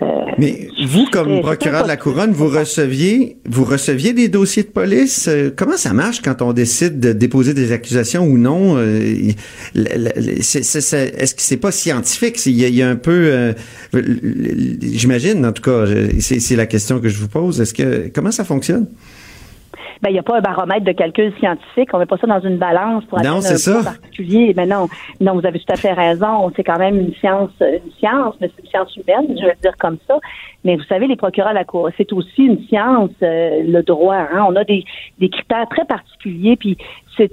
[0.00, 0.06] Euh,
[0.38, 5.26] Mais vous, comme procureur de la couronne, vous receviez, vous receviez des dossiers de police?
[5.28, 8.76] Euh, Comment ça marche quand on décide de déposer des accusations ou non?
[8.78, 9.32] Euh,
[9.74, 12.44] Est-ce que c'est pas scientifique?
[12.46, 13.54] Il y a, un peu,
[14.82, 15.84] j'imagine, en tout cas,
[16.20, 17.60] c'est la question que je vous pose.
[17.60, 18.86] Est-ce que comment ça fonctionne?
[20.02, 22.40] Ben il n'y a pas un baromètre de calcul scientifique, on met pas ça dans
[22.40, 23.82] une balance pour Non, c'est ça.
[23.82, 24.54] particulier.
[24.56, 24.88] Mais non,
[25.20, 26.50] non, vous avez tout à fait raison.
[26.56, 29.60] C'est quand même une science, une science, mais c'est une science humaine, je vais le
[29.62, 30.18] dire comme ça.
[30.64, 34.16] Mais vous savez, les procureurs de la Cour, c'est aussi une science, euh, le droit.
[34.16, 34.44] Hein?
[34.48, 34.84] On a des,
[35.18, 36.76] des critères très particuliers, puis
[37.16, 37.30] c'est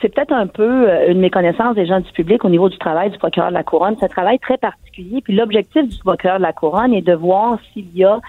[0.00, 3.10] c'est peut-être un peu euh, une méconnaissance des gens du public au niveau du travail
[3.10, 3.96] du procureur de la couronne.
[3.98, 5.20] C'est un travail très particulier.
[5.22, 8.20] Puis l'objectif du procureur de la couronne est de voir s'il y a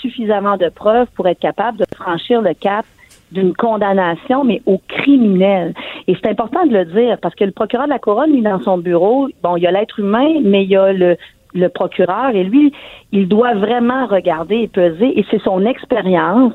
[0.00, 2.84] suffisamment de preuves pour être capable de franchir le cap
[3.32, 5.74] d'une condamnation, mais au criminel.
[6.06, 8.60] Et c'est important de le dire parce que le procureur de la couronne, lui, dans
[8.60, 11.16] son bureau, bon, il y a l'être humain, mais il y a le,
[11.54, 12.72] le procureur et lui,
[13.12, 16.54] il doit vraiment regarder et peser et c'est son expérience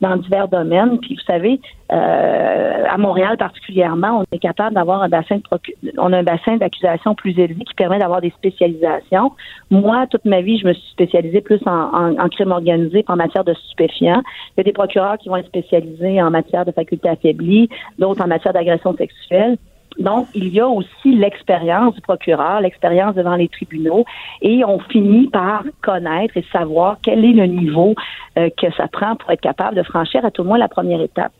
[0.00, 0.98] dans divers domaines.
[0.98, 1.60] Puis vous savez,
[1.92, 6.22] euh, à Montréal particulièrement, on est capable d'avoir un bassin de procu- on a un
[6.22, 9.32] bassin d'accusation plus élevé qui permet d'avoir des spécialisations.
[9.70, 13.54] Moi, toute ma vie, je me suis spécialisée plus en, crime organisé en matière de
[13.54, 14.22] stupéfiants.
[14.50, 18.22] Il y a des procureurs qui vont être spécialisés en matière de facultés affaiblies, d'autres
[18.22, 19.56] en matière d'agression sexuelle.
[19.98, 24.04] Donc, il y a aussi l'expérience du procureur, l'expérience devant les tribunaux,
[24.40, 27.94] et on finit par connaître et savoir quel est le niveau
[28.38, 31.00] euh, que ça prend pour être capable de franchir à tout le moins la première
[31.00, 31.32] étape.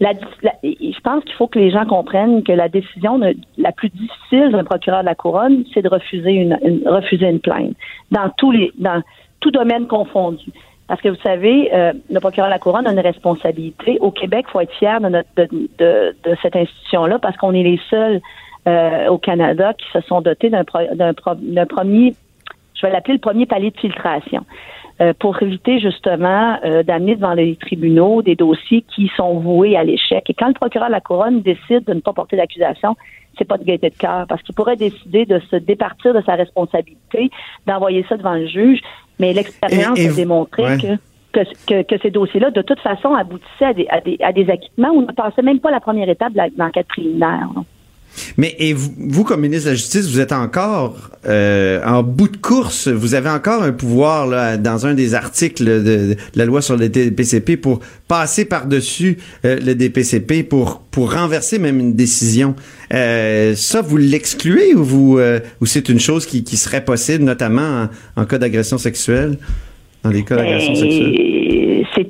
[0.00, 3.20] Je pense qu'il faut que les gens comprennent que la décision
[3.56, 7.40] la plus difficile d'un procureur de la couronne, c'est de refuser une, une- refuser une
[7.40, 7.74] plainte
[8.12, 9.02] dans tous les dans
[9.40, 10.44] tout domaine confondu.
[10.88, 13.98] Parce que vous savez, euh, le procureur de la couronne a une responsabilité.
[14.00, 15.48] Au Québec, il faut être fier de, de,
[15.78, 18.20] de, de cette institution-là parce qu'on est les seuls
[18.66, 20.80] euh, au Canada qui se sont dotés d'un pro-
[21.16, 22.14] pro- premier,
[22.74, 24.44] je vais l'appeler le premier palier de filtration,
[25.00, 29.84] euh, pour éviter justement euh, d'amener devant les tribunaux des dossiers qui sont voués à
[29.84, 30.28] l'échec.
[30.28, 32.96] Et quand le procureur de la couronne décide de ne pas porter d'accusation,
[33.36, 36.34] c'est pas de gaieté de cœur parce qu'il pourrait décider de se départir de sa
[36.34, 37.30] responsabilité,
[37.66, 38.80] d'envoyer ça devant le juge,
[39.18, 40.78] mais l'expérience a démontré ouais.
[40.78, 40.98] que
[41.30, 44.48] que, que, que ces dossiers-là, de toute façon, aboutissaient à des, à des, à des
[44.50, 47.48] acquittements ou ne passaient même pas la première étape de l'enquête préliminaire.
[47.54, 47.62] là.
[48.36, 52.28] Mais et vous, vous, comme ministre de la Justice, vous êtes encore euh, en bout
[52.28, 52.88] de course.
[52.88, 56.76] Vous avez encore un pouvoir là, dans un des articles de, de la loi sur
[56.76, 62.56] le DPCP pour passer par-dessus euh, le DPCP pour pour renverser même une décision.
[62.92, 67.24] Euh, ça, vous l'excluez ou vous euh, ou c'est une chose qui, qui serait possible,
[67.24, 69.38] notamment en, en cas d'agression sexuelle,
[70.02, 71.37] dans les cas d'agression sexuelle?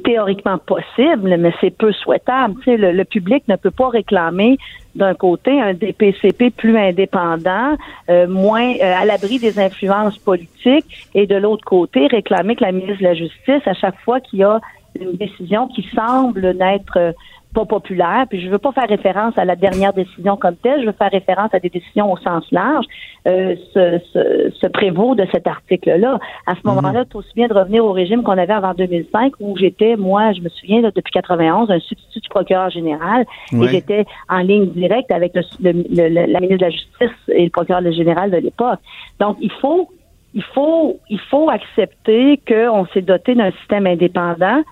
[0.04, 2.54] Théoriquement possible, mais c'est peu souhaitable.
[2.62, 4.58] Tu le public ne peut pas réclamer
[4.94, 7.76] d'un côté un DPCP plus indépendant,
[8.10, 12.72] euh, moins euh, à l'abri des influences politiques, et de l'autre côté réclamer que la
[12.72, 14.60] ministre de la Justice, à chaque fois qu'il y a
[15.00, 17.12] une décision qui semble n'être euh,
[17.58, 20.86] pas populaire, puis je veux pas faire référence à la dernière décision comme telle, je
[20.86, 22.84] veux faire référence à des décisions au sens large,
[23.26, 26.18] euh, se, se, se prévaut de cet article-là.
[26.46, 29.56] À ce moment-là, c'est aussi bien de revenir au régime qu'on avait avant 2005, où
[29.56, 33.66] j'étais, moi, je me souviens, là, depuis 91, un substitut du procureur général, Ouais.
[33.66, 37.18] et j'étais en ligne directe avec le, le- le- le- la ministre de la Justice
[37.28, 38.78] et le procureur général de l'époque.
[39.20, 39.88] Donc, il faut
[40.34, 44.62] il faut, il faut accepter qu'on s'est doté d'un système indépendant.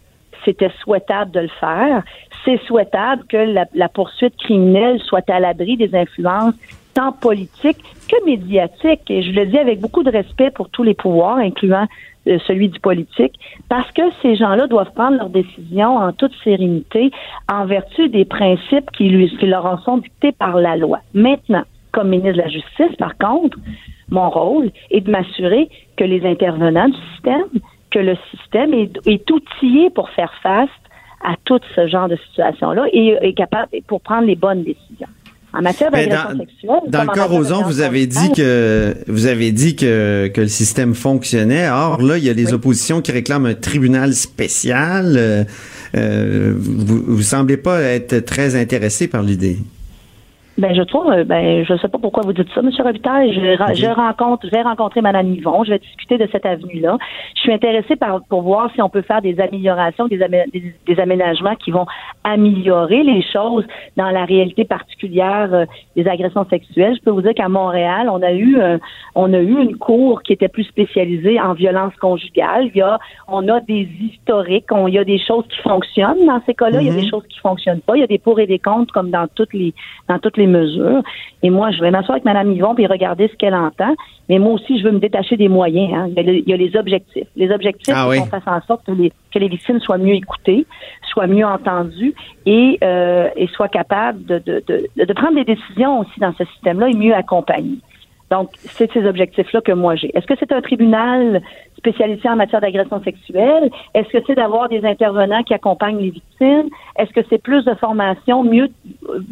[0.44, 2.02] C'était souhaitable de le faire.
[2.46, 3.36] C'est souhaitable que
[3.74, 6.54] la, poursuite criminelle soit à l'abri des influences
[6.94, 9.10] tant politiques que médiatiques.
[9.10, 11.86] Et je le dis avec beaucoup de respect pour tous les pouvoirs, incluant
[12.28, 13.34] euh, celui du politique,
[13.68, 17.10] parce que ces gens-là doivent prendre leurs décisions en toute sérénité,
[17.52, 19.08] en vertu des principes qui
[19.42, 21.00] leur en sont dictés par la loi.
[21.14, 23.58] Maintenant, comme ministre de la Justice, par contre,
[24.08, 29.28] mon rôle est de m'assurer que les intervenants du système, que le système est, est
[29.30, 30.70] outillé pour faire face
[31.26, 35.08] à tout ce genre de situation-là et est capable pour prendre les bonnes décisions.
[35.52, 39.26] En matière Mais d'agression dans, sexuelle, dans le cas Roson, vous avez dit que vous
[39.26, 41.68] avez dit que, que le système fonctionnait.
[41.68, 45.14] Or là, il y a les oppositions qui réclament un tribunal spécial.
[45.16, 45.44] Euh,
[45.96, 49.58] euh, vous, vous semblez pas être très intéressé par l'idée.
[50.58, 52.70] Ben, je trouve, euh, ben, je sais pas pourquoi vous dites ça, M.
[52.82, 53.32] Robitaille.
[53.34, 53.40] Je,
[53.74, 56.96] je rencontre, je vais rencontrer Mme Yvon, je vais discuter de cette avenue-là.
[57.34, 60.72] Je suis intéressée par, pour voir si on peut faire des améliorations, des, amé- des,
[60.86, 61.84] des aménagements qui vont
[62.24, 63.66] améliorer les choses
[63.98, 66.96] dans la réalité particulière euh, des agressions sexuelles.
[66.96, 68.78] Je peux vous dire qu'à Montréal, on a eu, euh,
[69.14, 72.70] on a eu une cour qui était plus spécialisée en violence conjugale.
[72.74, 76.24] Il y a, on a des historiques, on, il y a des choses qui fonctionnent
[76.26, 77.96] dans ces cas-là, il y a des choses qui fonctionnent pas.
[77.96, 79.74] Il y a des pour et des contre comme dans toutes les,
[80.08, 81.02] dans toutes les mesures.
[81.42, 83.94] Et moi, je vais m'asseoir avec Mme Yvon puis regarder ce qu'elle entend.
[84.28, 85.92] Mais moi aussi, je veux me détacher des moyens.
[85.94, 86.06] hein.
[86.08, 87.28] Il, y a le- il y a les objectifs.
[87.36, 88.18] Les objectifs, Ah c'est oui.
[88.18, 90.66] qu'on fasse en sorte que les, que les victimes soient mieux écoutées,
[91.12, 92.14] soient mieux entendues
[92.46, 96.44] et, euh, et soient capables de, de, de, de prendre des décisions aussi dans ce
[96.44, 97.78] système-là et mieux accompagnées.
[98.28, 100.10] Donc, c'est ces objectifs-là que moi j'ai.
[100.16, 101.42] Est-ce que c'est un tribunal
[101.76, 103.70] spécialisé en matière d'agression sexuelle?
[103.94, 106.68] Est-ce que c'est d'avoir des intervenants qui accompagnent les victimes?
[106.98, 108.68] Est-ce que c'est plus de formation mieux,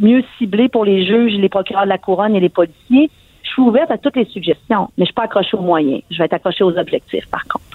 [0.00, 3.10] mieux ciblée pour les juges, les procureurs de la couronne et les policiers?
[3.42, 6.02] Je suis ouverte à toutes les suggestions, mais je suis pas accrochée aux moyens.
[6.10, 7.73] Je vais être accrochée aux objectifs, par contre.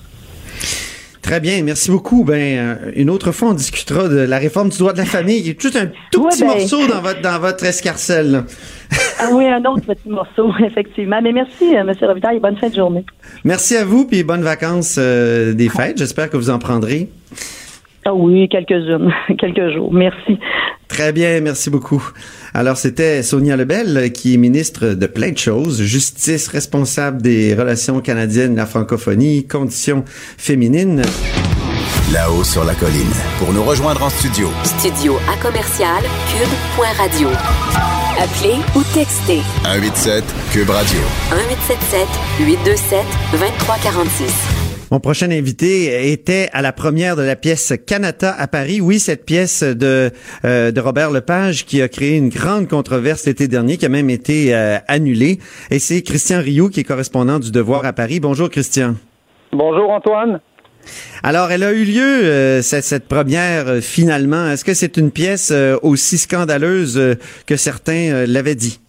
[1.29, 2.23] Très bien, merci beaucoup.
[2.23, 5.37] Ben, euh, une autre fois, on discutera de la réforme du droit de la famille.
[5.37, 6.47] Il y a tout un tout Ouais, petit ben.
[6.47, 8.31] morceau dans votre, dans votre escarcelle.
[8.31, 8.45] là.
[9.19, 11.19] Ah oui, un autre petit morceau, effectivement.
[11.21, 11.93] Mais merci, euh, M.
[12.01, 13.05] Robitaille, et bonne fin de journée.
[13.43, 15.99] Merci à vous, puis bonnes vacances euh, des fêtes.
[15.99, 17.09] J'espère que vous en prendrez.
[18.05, 19.93] Ah oui, quelques-unes, quelques jours.
[19.93, 20.39] Merci.
[20.99, 22.03] Très bien, merci beaucoup.
[22.53, 25.81] Alors, c'était Sonia Lebel, qui est ministre de plein de choses.
[25.81, 30.03] Justice, responsable des relations canadiennes, la francophonie, conditions
[30.37, 31.01] féminines.
[32.11, 33.13] Là-haut sur la colline.
[33.37, 37.29] Pour nous rejoindre en studio, Studio à commercial cube.radio.
[38.19, 40.99] Appelez ou textez 187 Cube Radio.
[41.31, 42.07] 1877
[42.41, 44.58] 827 2346.
[44.91, 48.81] Mon prochain invité était à la première de la pièce Canada à Paris.
[48.81, 50.11] Oui, cette pièce de,
[50.45, 54.09] euh, de Robert Lepage qui a créé une grande controverse l'été dernier, qui a même
[54.09, 55.39] été euh, annulée.
[55.69, 58.19] Et c'est Christian Rioux qui est correspondant du Devoir à Paris.
[58.19, 58.95] Bonjour, Christian.
[59.51, 60.39] Bonjour Antoine.
[61.23, 64.49] Alors, elle a eu lieu, euh, cette, cette première, finalement.
[64.49, 68.79] Est-ce que c'est une pièce euh, aussi scandaleuse euh, que certains l'avaient dit?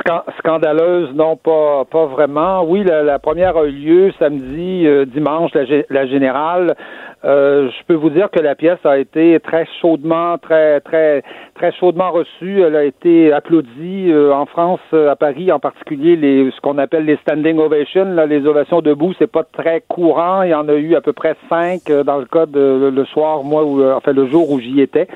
[0.00, 2.64] Scan- scandaleuse, non, pas, pas vraiment.
[2.64, 5.50] Oui, la, première a eu lieu samedi, euh, dimanche,
[5.90, 6.74] la générale.
[7.22, 11.22] Euh, je peux vous dire que la pièce a été très chaudement, très, très,
[11.54, 12.62] très chaudement reçue.
[12.62, 16.78] Elle a été applaudie euh, en France, euh, à Paris en particulier, les, ce qu'on
[16.78, 19.12] appelle les standing ovations, là, les ovations debout.
[19.18, 20.42] C'est pas très courant.
[20.44, 23.04] Il y en a eu à peu près cinq euh, dans le cas de le,
[23.04, 25.06] soir, moi, où, euh, enfin le jour où j'y étais.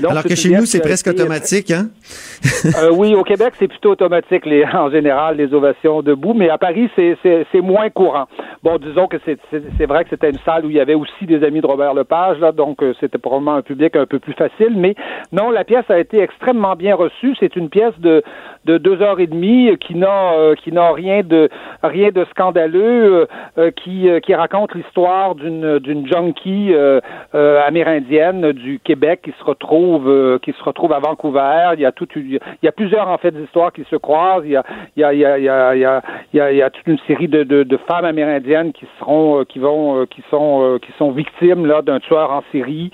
[0.00, 1.88] Donc, Alors que chez nous, c'est presque été- automatique, hein?
[2.82, 6.56] euh, oui, au Québec, c'est plutôt automatique, les, en général, les ovations debout, mais à
[6.56, 8.26] Paris, c'est moins courant.
[8.62, 11.42] Bon, disons que c'est, vrai que c'était une salle où il y avait aussi des
[11.42, 14.74] amis de Robert Lepage, là, donc euh, c'était probablement un public un peu plus facile,
[14.76, 14.94] mais
[15.32, 17.34] non, la pièce a été extrêmement bien reçue.
[17.40, 18.22] C'est une pièce de,
[18.64, 21.48] de deux heures et demie qui n'a, euh, qui n'a rien de,
[21.82, 23.26] rien de scandaleux, euh,
[23.58, 27.00] euh, qui, euh, qui raconte l'histoire d'une, d'une junkie euh,
[27.34, 31.70] euh, amérindienne du Québec qui se retrouve, euh, qui se retrouve à Vancouver.
[31.74, 34.44] Il y a toute, une- il y a plusieurs en fait histoires qui se croisent.
[34.46, 34.56] Il y
[35.04, 39.44] a, il y a toute une série de, de, de femmes amérindiennes qui seront, euh,
[39.44, 42.90] qui vont, euh, qui sont, euh, qui sont victimes là d'un tueur en série.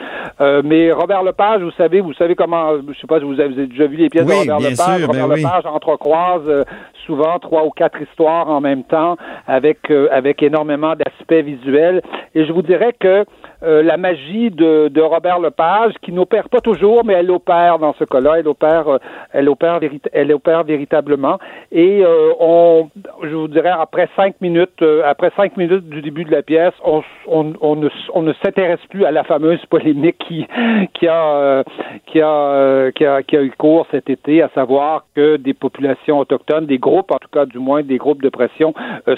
[0.64, 3.86] Mais Robert Lepage, vous savez, vous savez comment, je sais pas si vous avez, déjà
[3.86, 4.98] vu les pièces Oui, de Robert bien Lepage.
[4.98, 5.42] sûr, Robert ben oui.
[5.42, 6.64] Lepage entrecroise euh,
[7.06, 9.16] souvent trois ou quatre histoires en même temps
[9.46, 12.02] avec avec énormément d'aspects visuels.
[12.34, 13.24] Et je vous dirais que
[13.62, 17.92] euh, la magie de, de Robert Lepage, qui n'opère pas toujours, mais elle opère dans
[17.94, 18.98] ce cas-là, elle opère, euh,
[19.32, 19.80] elle opère,
[20.12, 21.38] elle opère véritablement.
[21.72, 22.88] Et euh, on,
[23.22, 26.74] je vous dirais, après cinq minutes, euh, après cinq minutes du début de la pièce,
[26.84, 30.46] on, on, on ne, s'intéresse plus à la fameuse polémique qui,
[30.94, 31.64] qui a,
[32.06, 36.18] qui a, qui a, qui a eu cours cet été, à savoir que des populations
[36.18, 38.72] autochtones, des groupes, en tout cas du moins des groupes de pression,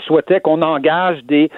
[0.07, 1.51] souhaitaient qu'on engage des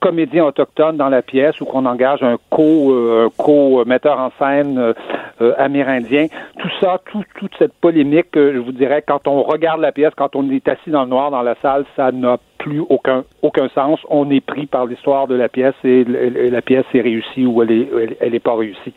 [0.00, 4.92] comédiens autochtones dans la pièce ou qu'on engage un co, euh, co-metteur en scène euh,
[5.40, 6.26] euh, amérindien.
[6.60, 10.12] Tout ça, tout, toute cette polémique, euh, je vous dirais, quand on regarde la pièce,
[10.16, 13.68] quand on est assis dans le noir dans la salle, ça n'a plus aucun aucun
[13.74, 13.98] sens.
[14.08, 17.70] On est pris par l'histoire de la pièce et, la pièce est réussie ou elle
[17.70, 18.92] est elle, elle est pas réussie.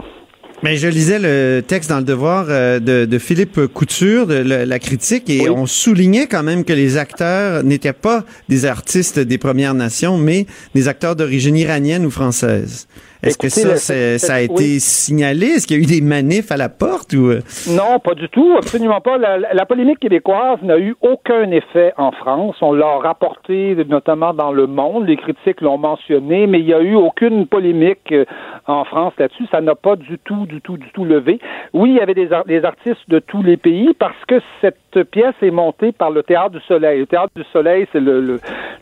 [0.62, 4.66] Mais je lisais le texte dans le devoir euh, de, de Philippe Couture, de le-
[4.66, 5.50] la critique, et Oui.
[5.50, 10.48] on soulignait quand même que les acteurs n'étaient pas des artistes des Premières Nations, mais
[10.76, 12.90] des acteurs d'origine iranienne ou française.
[13.22, 14.46] Est-ce que ça, le- ça a oui.
[14.46, 15.48] été signalé?
[15.48, 17.42] Est-ce qu'il y a eu des manifs à la porte ou euh?
[17.70, 19.18] Non, pas du tout, absolument pas.
[19.18, 22.56] La, polémique québécoise n'a eu aucun effet en France.
[22.62, 26.82] On l'a rapporté notamment dans Le Monde, les critiques l'ont mentionné, mais il n'y a
[26.82, 28.24] eu aucune polémique euh,
[28.68, 29.46] en France là-dessus.
[29.52, 31.40] Ça n'a pas du tout, du tout, du tout levé.
[31.74, 35.36] Oui, il y avait des, des artistes de tous les pays parce que cette pièce
[35.42, 37.00] est montée par le Théâtre du Soleil.
[37.00, 38.40] Le Théâtre du Soleil, c'est le, le-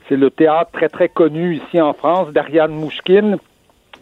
[0.10, 3.38] c'est le théâtre très, très connu ici en France d'Ariane Mouchkine.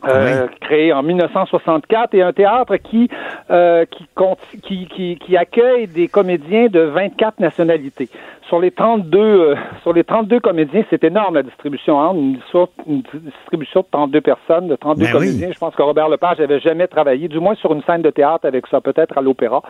[0.07, 3.09] Euh, créé en 1964 et un théâtre qui
[3.51, 8.09] euh, qui, compte- qui, qui qui accueille des comédiens de 24 nationalités.
[8.47, 13.81] Sur les 32 euh, sur les 32 comédiens, c'est énorme la distribution hein, une, distribution
[13.81, 15.27] de 32 personnes, de 32 Ben oui.
[15.27, 15.51] comédiens.
[15.51, 18.45] Je pense que Robert Lepage avait jamais travaillé, du moins sur une scène de théâtre
[18.45, 19.61] avec ça, peut-être à l'opéra.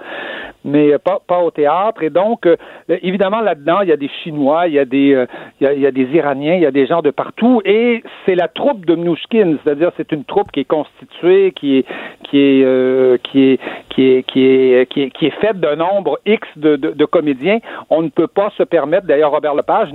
[0.66, 2.04] mais pas, pas au théâtre.
[2.04, 2.58] Et donc, euh,
[2.90, 5.26] évidemment, là-dedans, il y a des Chinois, il y a des, euh,
[5.62, 7.62] il, y a, il y a des Iraniens, il y a des gens de partout.
[7.66, 11.86] Et c'est la troupe de Mnouchkin, c'est-à-dire c'est une troupe qui est constituée, qui est,
[12.24, 13.60] qui est, euh, qui est,
[13.90, 17.06] qui est, qui est, qui est, qui est faite d'un nombre X de, de, de
[17.06, 17.60] comédiens.
[17.90, 19.90] On ne peut pas se permettre, d'ailleurs, Robert Lepage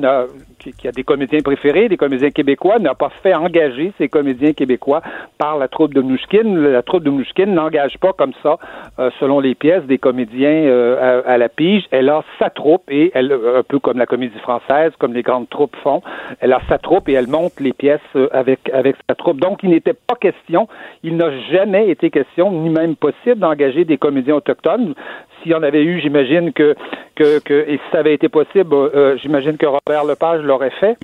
[0.59, 5.01] qui, a des comédiens préférés, des comédiens québécois, n'a pas fait engager ces comédiens québécois
[5.39, 6.45] par la troupe de Mnouchkin.
[6.45, 8.59] La troupe de Mnouchkin n'engage pas comme ça,
[8.99, 11.85] euh, selon les pièces, des comédiens euh, à, à la pige.
[11.91, 15.49] Elle a sa troupe et elle, un peu comme la comédie française, comme les grandes
[15.49, 16.03] troupes font,
[16.41, 19.41] elle a sa troupe et elle monte les pièces euh, avec, avec sa troupe.
[19.41, 20.69] Donc, il n'était pas question,
[21.03, 24.95] il n'a jamais été question, ni même possible, d'engager des comédiens autochtones
[25.43, 26.75] s'il y en avait eu, j'imagine que,
[27.15, 30.97] que, que, et si ça avait été possible, euh, j'imagine que Robert Lepage l'aurait fait.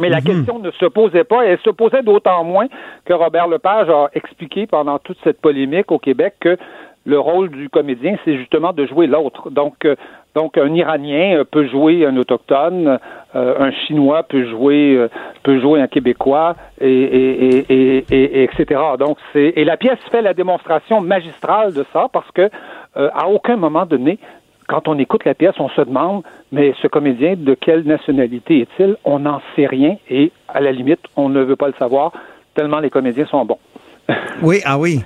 [0.00, 2.66] Mais la question ne se posait pas, et elle se posait d'autant moins
[3.04, 6.56] que Robert Lepage a expliqué pendant toute cette polémique au Québec que
[7.04, 9.50] le rôle du comédien, c'est justement de jouer l'autre.
[9.50, 9.96] Donc, euh,
[10.36, 12.98] donc un Iranien euh, peut jouer un autochtone,
[13.34, 15.08] euh, un Chinois peut jouer euh,
[15.42, 18.80] peut jouer un Québécois, et, et, et, et- etc.
[18.98, 22.50] Donc c'est et la pièce fait la démonstration magistrale de ça parce que
[22.98, 24.18] euh, à aucun moment donné,
[24.66, 28.96] quand on écoute la pièce, on se demande mais ce comédien de quelle nationalité est-il?
[29.04, 32.12] On n'en sait rien et à la limite, on ne veut pas le savoir
[32.54, 33.58] tellement les comédiens sont bons.
[34.42, 35.00] Oui, ah oui.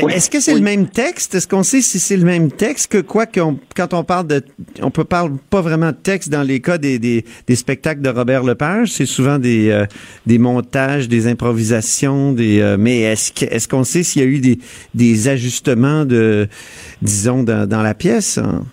[0.00, 0.58] Oui, Est-ce que c'est oui.
[0.60, 1.34] le même texte?
[1.34, 4.42] Est-ce qu'on sait si c'est le même texte que quoi qu'on quand on parle de
[4.80, 8.08] on peut parle pas vraiment de texte dans les cas des, des, des spectacles de
[8.08, 9.84] Robert Lepage, c'est souvent des euh,
[10.26, 14.28] des montages, des improvisations, des euh, mais est-ce que est-ce qu'on sait s'il y a
[14.28, 14.58] eu des
[14.94, 16.48] des ajustements de
[17.02, 18.38] disons dans, dans la pièce?
[18.38, 18.64] hein?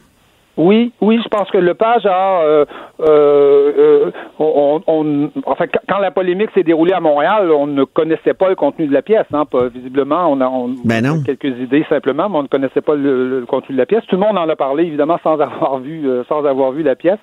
[0.62, 2.66] Oui, oui, je pense que Lepage a, euh,
[3.00, 7.86] euh, euh, on, on- enfin, quand- quand la polémique s'est déroulée à Montréal, on ne
[7.86, 9.26] connaissait pas le contenu de la pièce.
[9.32, 12.82] Hein, pas, visiblement, on a, on, Ben a quelques idées simplement, mais on ne connaissait
[12.82, 14.04] pas le, le contenu de la pièce.
[14.08, 16.96] Tout le monde en a parlé, évidemment, sans avoir vu, euh, sans avoir vu la
[16.96, 17.20] pièce.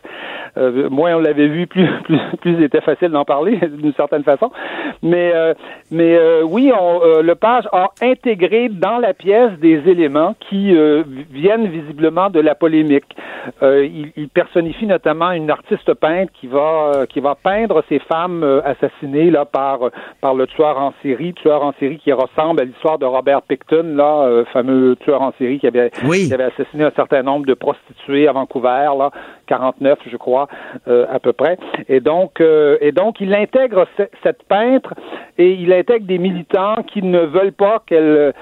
[0.56, 4.50] Euh, moins on l'avait vu, plus, plus, plus c'était facile d'en parler d'une certaine façon.
[5.02, 5.52] Mais, euh,
[5.90, 11.02] mais euh, oui, on, euh, Lepage a intégré dans la pièce des éléments qui euh,
[11.30, 13.04] viennent visiblement de la polémique.
[13.62, 17.98] Euh, il, il personnifie notamment une artiste peintre qui va euh, qui va peindre ces
[18.00, 19.78] femmes euh, assassinées là par
[20.20, 23.94] par le tueur en série, tueur en série qui ressemble à l'histoire de Robert Picton
[23.96, 26.26] là, euh, fameux tueur en série qui avait Oui.
[26.26, 29.10] qui avait assassiné un certain nombre de prostituées à Vancouver là,
[29.46, 30.48] 49 je crois
[30.88, 31.56] euh, à peu près.
[31.88, 34.94] Et donc euh, et donc il intègre ce- cette peintre
[35.38, 38.32] et il intègre des militants qui ne veulent pas qu'elle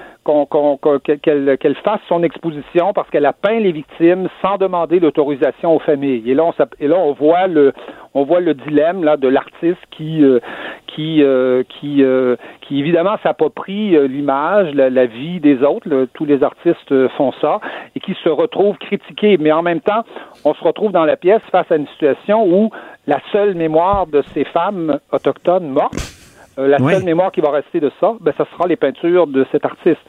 [1.21, 5.79] qu'elle qu'elle fasse son exposition parce qu'elle a peint les victimes sans demander l'autorisation aux
[5.79, 6.29] familles.
[6.29, 7.73] Et là, on, et là, on voit le,
[8.13, 10.39] on voit le dilemme là de l'artiste qui, euh,
[10.87, 15.87] qui, euh, qui, euh, qui évidemment s'approprie euh, l'image, la, la vie des autres.
[15.89, 16.05] là.
[16.13, 17.59] tous les artistes euh, font ça
[17.95, 19.37] et qui se retrouvent critiqués.
[19.37, 20.03] Mais en même temps,
[20.43, 22.71] on se retrouve dans la pièce face à une situation où
[23.05, 26.14] la seule mémoire de ces femmes autochtones mortes
[26.59, 26.93] euh, la Oui.
[26.93, 29.99] seule mémoire qui va rester de ça, ben, ça sera les peintures de cet artiste.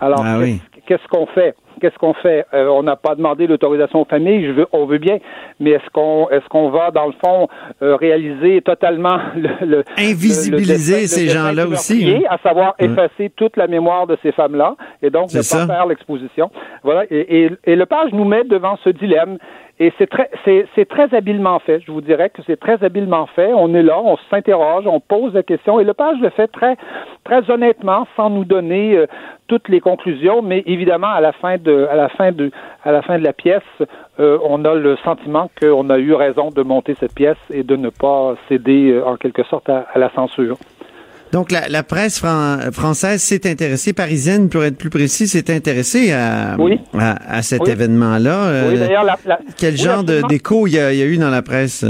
[0.00, 0.60] Alors, Ah qu'est-ce oui.
[0.86, 1.54] qu'est-ce qu'on fait?
[1.82, 2.46] Qu'est-ce qu'on fait?
[2.54, 5.18] Euh, on n'a pas demandé l'autorisation aux familles, je veux, on veut bien,
[5.60, 7.48] mais est-ce qu'on est-ce qu'on va, dans le fond,
[7.82, 12.30] euh, réaliser totalement le, le- Invisibiliser le- le ces le gens-là aussi, meurtrier, hein?
[12.34, 12.86] à savoir Ouais.
[12.86, 15.66] effacer toute la mémoire de ces femmes-là, et donc ne pas ça.
[15.66, 16.50] faire l'exposition.
[16.84, 19.38] Voilà, et, et, et Lepage nous met devant ce dilemme.
[19.80, 21.80] Et c'est très, c'est, c'est très habilement fait.
[21.84, 23.52] Je vous dirais que c'est très habilement fait.
[23.52, 25.80] On est là, on s'interroge, on pose la question.
[25.80, 26.76] Et Lepage le fait très,
[27.24, 29.06] très honnêtement, sans nous donner euh,
[29.48, 30.40] toutes les conclusions.
[30.40, 32.50] Mais évidemment, à la fin de, à la fin de,
[32.84, 33.62] à la fin de la pièce,
[34.20, 37.76] euh, on a le sentiment qu'on a eu raison de monter cette pièce et de
[37.76, 40.56] ne pas céder euh, en quelque sorte à, à la censure.
[41.32, 46.12] Donc, la, la presse fran- française s'est intéressée, parisienne, pour être plus précis, s'est intéressée
[46.12, 46.78] à, Oui.
[46.98, 47.70] à, à cet Oui.
[47.70, 48.36] événement-là.
[48.48, 51.30] Euh, oui, la, la- quel genre d'écho il y, a, il y a eu dans
[51.30, 51.86] la presse?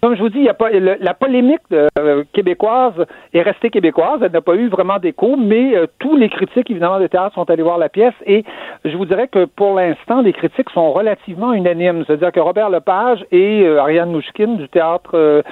[0.00, 2.94] Comme, je vous dis, il y a pas, le- la polémique euh, québécoise
[3.32, 4.20] est restée québécoise.
[4.22, 7.48] Elle n'a pas eu vraiment d'écho, mais euh, tous les critiques, évidemment, de théâtre sont
[7.50, 8.14] allés voir la pièce.
[8.26, 8.44] Et
[8.84, 12.04] je vous dirais que pour l'instant, les critiques sont relativement unanimes.
[12.06, 15.42] C'est-à-dire que Robert Lepage et euh, Ariane Mouchkine du Théâtre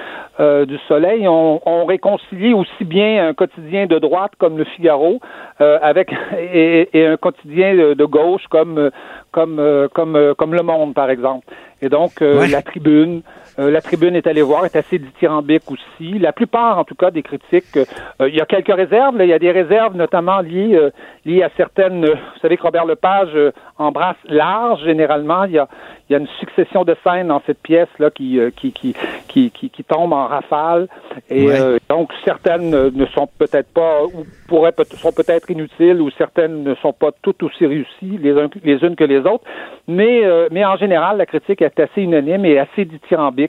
[0.65, 5.19] du Soleil ont, ont réconcilié aussi bien un quotidien de droite comme Le Figaro
[5.61, 6.11] euh, avec
[6.53, 8.89] et, et un quotidien de, de gauche comme
[9.31, 11.45] comme comme comme Le Monde, par exemple.
[11.81, 12.47] Et donc Ouais.
[12.47, 13.21] la Tribune,
[13.59, 16.19] euh, la Tribune est allée voir, est assez dithyrambique aussi.
[16.19, 17.85] La plupart, en tout cas, des critiques, euh,
[18.21, 19.17] euh, il y a quelques réserves.
[19.17, 19.23] là.
[19.25, 20.89] il y a des réserves, notamment liées euh,
[21.25, 22.03] liées à certaines.
[22.05, 25.43] euh, vous savez que Robert Lepage euh, embrasse large généralement.
[25.45, 25.67] Il y a
[26.07, 28.93] il y a une succession de scènes dans cette pièce là qui euh, qui qui
[29.27, 30.87] qui, qui, qui tombent en rafale.
[31.29, 31.59] Et Ouais.
[31.59, 36.73] euh, donc, certaines ne sont peut-être pas, ou pourraient sont peut-être inutiles, ou certaines ne
[36.75, 39.43] sont pas toutes aussi réussies les, uns- les unes que les autres.
[39.87, 43.44] Mais, euh, mais en général, la critique est assez unanime et assez dithyrambique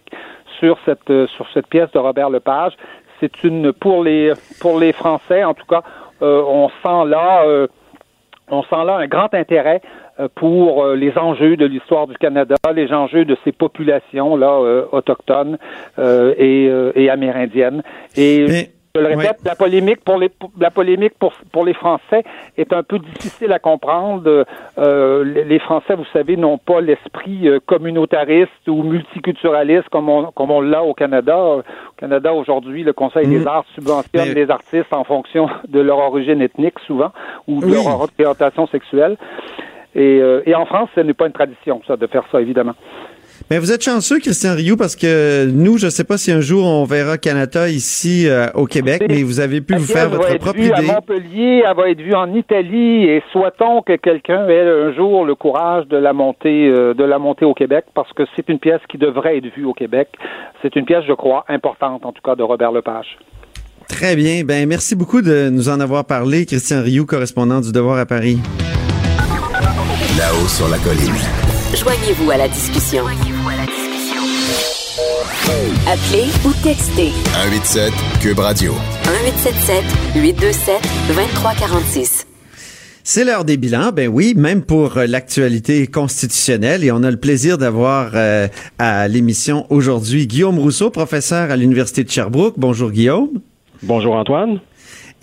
[0.58, 2.72] sur cette, euh, sur cette pièce de Robert Lepage.
[3.20, 5.82] C'est une, pour les, pour les Français, en tout cas,
[6.22, 7.66] euh, on sent là, euh,
[8.50, 9.80] on sent là un grand intérêt
[10.34, 15.58] pour les enjeux de l'histoire du Canada, les enjeux de ces populations là autochtones
[15.98, 17.82] et, et amérindiennes.
[18.16, 21.74] Et Mais- je le répète, la polémique pour les pour- la polémique pour pour les
[21.74, 22.24] Français
[22.56, 24.44] est un peu difficile à comprendre.
[24.78, 30.30] Euh, les les Français, vous savez, n'ont pas l'esprit euh, communautariste ou multiculturaliste comme on
[30.32, 31.36] comme on l'a au Canada.
[31.38, 31.62] Au
[31.96, 36.40] Canada aujourd'hui, le Conseil des arts subventionne Mais- les artistes en fonction de leur origine
[36.42, 37.12] ethnique souvent
[37.46, 37.72] ou de Oui.
[37.74, 39.16] leur orientation sexuelle.
[39.94, 42.74] Et, euh, et en France, ce n'est pas une tradition, ça, de faire ça, évidemment.
[43.48, 46.40] Mais vous êtes chanceux, Christian Rioux, parce que nous, je ne sais pas si un
[46.40, 50.16] jour on verra Canada ici euh, au Québec, mais vous avez pu vous faire va
[50.16, 50.92] votre être propre vue à idée.
[50.92, 55.36] Montpellier, elle va être vue en Italie, et souhaitons que quelqu'un ait un jour le
[55.36, 58.80] courage de la monter, euh, de la monter au Québec, parce que c'est une pièce
[58.90, 60.08] qui devrait être vue au Québec.
[60.62, 63.16] C'est une pièce, je crois, importante, en tout cas, de Robert Lepage.
[63.88, 64.42] Très bien.
[64.44, 68.38] Ben, merci beaucoup de nous en avoir parlé, Christian Rioux, correspondant du Devoir à Paris.
[70.18, 71.45] Là-haut sur la colline.
[71.74, 73.04] Joignez-vous à la discussion.
[75.86, 78.72] Appelez ou textez 187 Cube Radio.
[79.04, 82.26] 1877 827 2346.
[83.02, 86.84] C'est l'heure des bilans, ben oui, même pour euh, l'actualité constitutionnelle.
[86.84, 88.46] Et on a le plaisir d'avoir euh,
[88.78, 92.54] à l'émission aujourd'hui Guillaume Rousseau, professeur à l'Université de Sherbrooke.
[92.58, 93.40] Bonjour Guillaume.
[93.82, 94.60] Bonjour Antoine.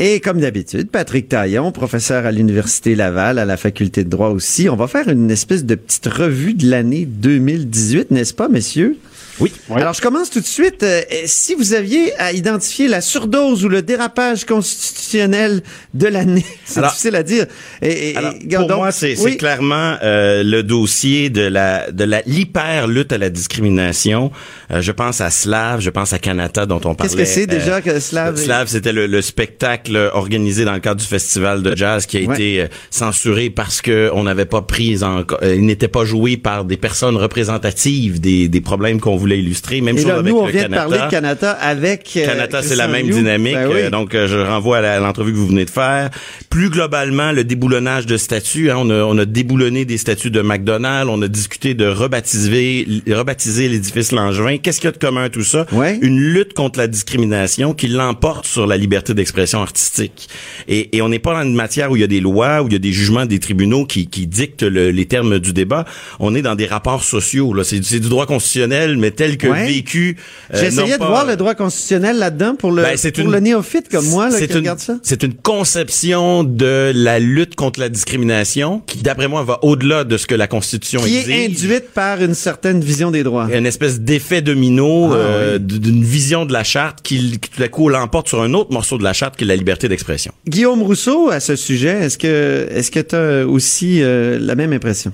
[0.06, 4.68] Et comme d'habitude, Patrick Taillon, professeur à l'Université Laval, à la faculté de droit aussi.
[4.68, 8.98] On va faire une espèce de petite revue de l'année 2018, n'est-ce pas, messieurs?
[9.40, 9.52] Oui.
[9.74, 10.84] Alors, je commence tout de suite.
[10.84, 15.62] Euh, si vous aviez à identifier la surdose ou le dérapage constitutionnel
[15.94, 17.46] de l'année, c'est difficile à dire.
[17.82, 19.38] Et, et- Alors, et- pour donc, moi, c'est oui.
[19.38, 24.32] clairement euh, le dossier de la de la l'hyper lutte à la discrimination.
[24.72, 27.04] Euh, je pense à Slav, je pense à Canada dont on parlait.
[27.04, 28.38] Qu'est-ce que c'est euh, déjà que Slav?
[28.38, 32.22] Slav, c'était le, le spectacle organisé dans le cadre du festival de jazz qui a
[32.24, 32.36] Ouais.
[32.36, 36.38] été euh, censuré parce que on n'avait pas pris en euh, il n'était pas joué
[36.38, 39.82] par des personnes représentatives des, des problèmes qu'on voulait illustrer.
[39.82, 40.82] Même Et chose là, avec nous, on vient de Canada.
[40.84, 42.14] parler de Canada avec.
[42.18, 43.54] euh, Canada, c'est la même dynamique.
[43.54, 43.74] Ben oui.
[43.82, 46.10] euh, donc, euh, je renvoie à l'entrevue que vous venez de faire.
[46.50, 48.70] Plus globalement, le déboulonnage de statuts.
[48.72, 51.10] hein, on, a, on a déboulonné des statuts de McDonald's.
[51.12, 54.58] On a discuté de rebaptiser, rebaptiser l'édifice Langevin.
[54.58, 55.66] Qu'est-ce qu'il y a de commun à tout ça?
[55.72, 55.98] Ouais.
[56.02, 60.28] Une lutte contre la discrimination qui l'emporte sur la liberté d'expression artistique.
[60.68, 62.68] Et, et on n'est pas dans une matière où il y a des lois, où
[62.68, 65.86] il y a des jugements des tribunaux qui, qui dictent le- les termes du débat.
[66.20, 67.54] On est dans des rapports sociaux.
[67.54, 67.64] Là.
[67.64, 69.66] C'est, du- c'est du droit constitutionnel, mais tel que Ouais.
[69.68, 70.18] vécu.
[70.54, 73.40] euh, non de pas- voir le droit constitutionnel là-dedans pour le, Ben, pour une- le
[73.40, 74.98] néophyte comme moi là, c'est qui une, regarde ça.
[75.04, 80.18] C'est une conception de la lutte contre la discrimination qui, d'après moi, va au-delà de
[80.18, 81.30] ce que la Constitution Qui exige.
[81.36, 83.48] est induite par une certaine vision des droits.
[83.54, 85.80] Une espèce d'effet domino Ah, euh, oui.
[85.80, 88.98] d'une vision de la charte qui, qui, tout à coup l'emporte sur un autre morceau
[88.98, 90.32] de la charte qui est la liberté d'expression.
[90.48, 94.74] Guillaume Rousseau, à ce sujet, est-ce que est-ce que tu as aussi euh, la même
[94.74, 95.12] impression?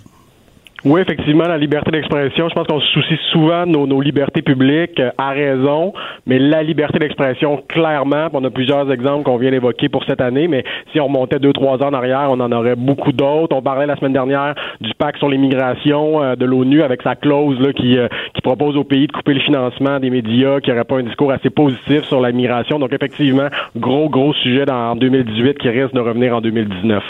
[0.85, 4.41] Oui, effectivement, la liberté d'expression, je pense qu'on se soucie souvent de nos, nos libertés
[4.41, 5.91] publiques euh, à raison,
[6.25, 10.47] mais la liberté d'expression, clairement, on a plusieurs exemples qu'on vient d'évoquer pour cette année,
[10.47, 10.63] mais
[10.93, 13.53] si on remontait deux, trois ans en arrière, on en aurait beaucoup d'autres.
[13.53, 17.59] On parlait la semaine dernière du pacte sur l'immigration euh, de l'ONU avec sa clause
[17.59, 20.85] là, qui, euh, qui propose au pays de couper le financement des médias qui n'auraient
[20.85, 22.79] pas un discours assez positif sur la migration.
[22.79, 27.03] Donc, effectivement, gros, gros sujet dans, en 2018 qui risque de revenir en 2019.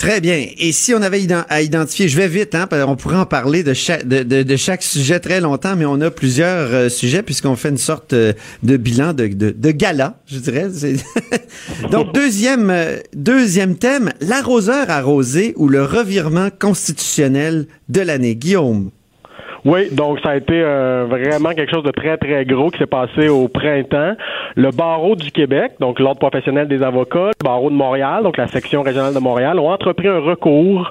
[0.00, 0.46] Très bien.
[0.56, 1.20] Et si on avait
[1.50, 5.76] à identifier, je vais vite, hein, qu'on pourrait en parler de chaque, sujet très longtemps,
[5.76, 8.32] mais on a plusieurs euh, sujets puisqu'on fait une sorte euh,
[8.62, 10.68] de bilan de, gala, je dirais.
[11.90, 18.36] Donc, deuxième, euh, deuxième thème, l'arroseur arrosé ou le revirement constitutionnel de l'année.
[18.36, 18.92] Guillaume.
[19.64, 22.86] Oui, donc ça a été euh, vraiment quelque chose de très, très gros qui s'est
[22.86, 24.14] passé au printemps.
[24.56, 28.46] Le barreau du Québec, donc l'Ordre professionnel des avocats, le barreau de Montréal, donc la
[28.46, 30.90] section régionale de Montréal, ont entrepris un recours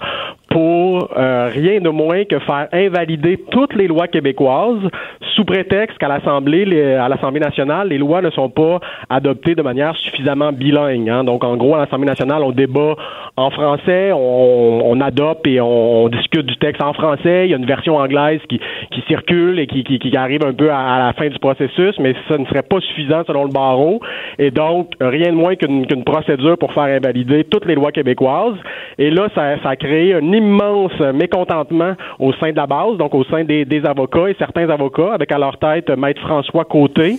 [0.49, 4.81] pour euh, rien de moins que faire invalider toutes les lois québécoises
[5.35, 8.79] sous prétexte qu'à l'Assemblée, à l'Assemblée nationale, les lois ne sont pas
[9.09, 11.09] adoptées de manière suffisamment bilingue.
[11.09, 11.23] hein.
[11.23, 12.95] Donc, en gros, à l'Assemblée nationale, on débat
[13.37, 17.45] en français, on, on adopte et on, on discute du texte en français.
[17.45, 18.59] Il y a une version anglaise qui,
[18.91, 21.95] qui circule et qui, qui, qui arrive un peu à, à la fin du processus,
[21.99, 24.01] mais ça ne serait pas suffisant selon le barreau.
[24.39, 28.57] Et donc, rien de moins qu'une qu'une procédure pour faire invalider toutes les lois québécoises.
[28.97, 33.23] Et là, ça, ça a créé immense mécontentement au sein de la base, donc au
[33.25, 37.17] sein des, des avocats et certains avocats, avec à leur tête Maître François Côté,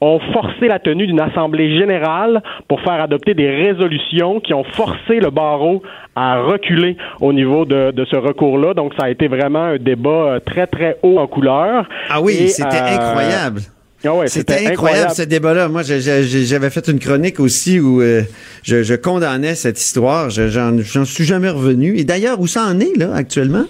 [0.00, 5.20] ont forcé la tenue d'une assemblée générale pour faire adopter des résolutions qui ont forcé
[5.20, 5.82] le barreau
[6.16, 8.74] à reculer au niveau de, de ce recours-là.
[8.74, 11.88] Donc, ça a été vraiment un débat euh, très, très haut en couleur.
[12.08, 13.60] Ah oui, c'était euh, incroyable.
[14.04, 15.68] Ah ouais, C'était incroyable, ce débat-là.
[15.68, 18.22] Moi, j'avais fait une chronique aussi où euh,
[18.62, 20.30] je, je condamnais cette histoire.
[20.30, 21.96] Je- J'en suis jamais revenu.
[21.98, 23.66] Et d'ailleurs, où ça en est, là, actuellement?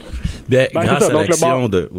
[0.49, 1.91] Bien, Ben, grâce à l'action de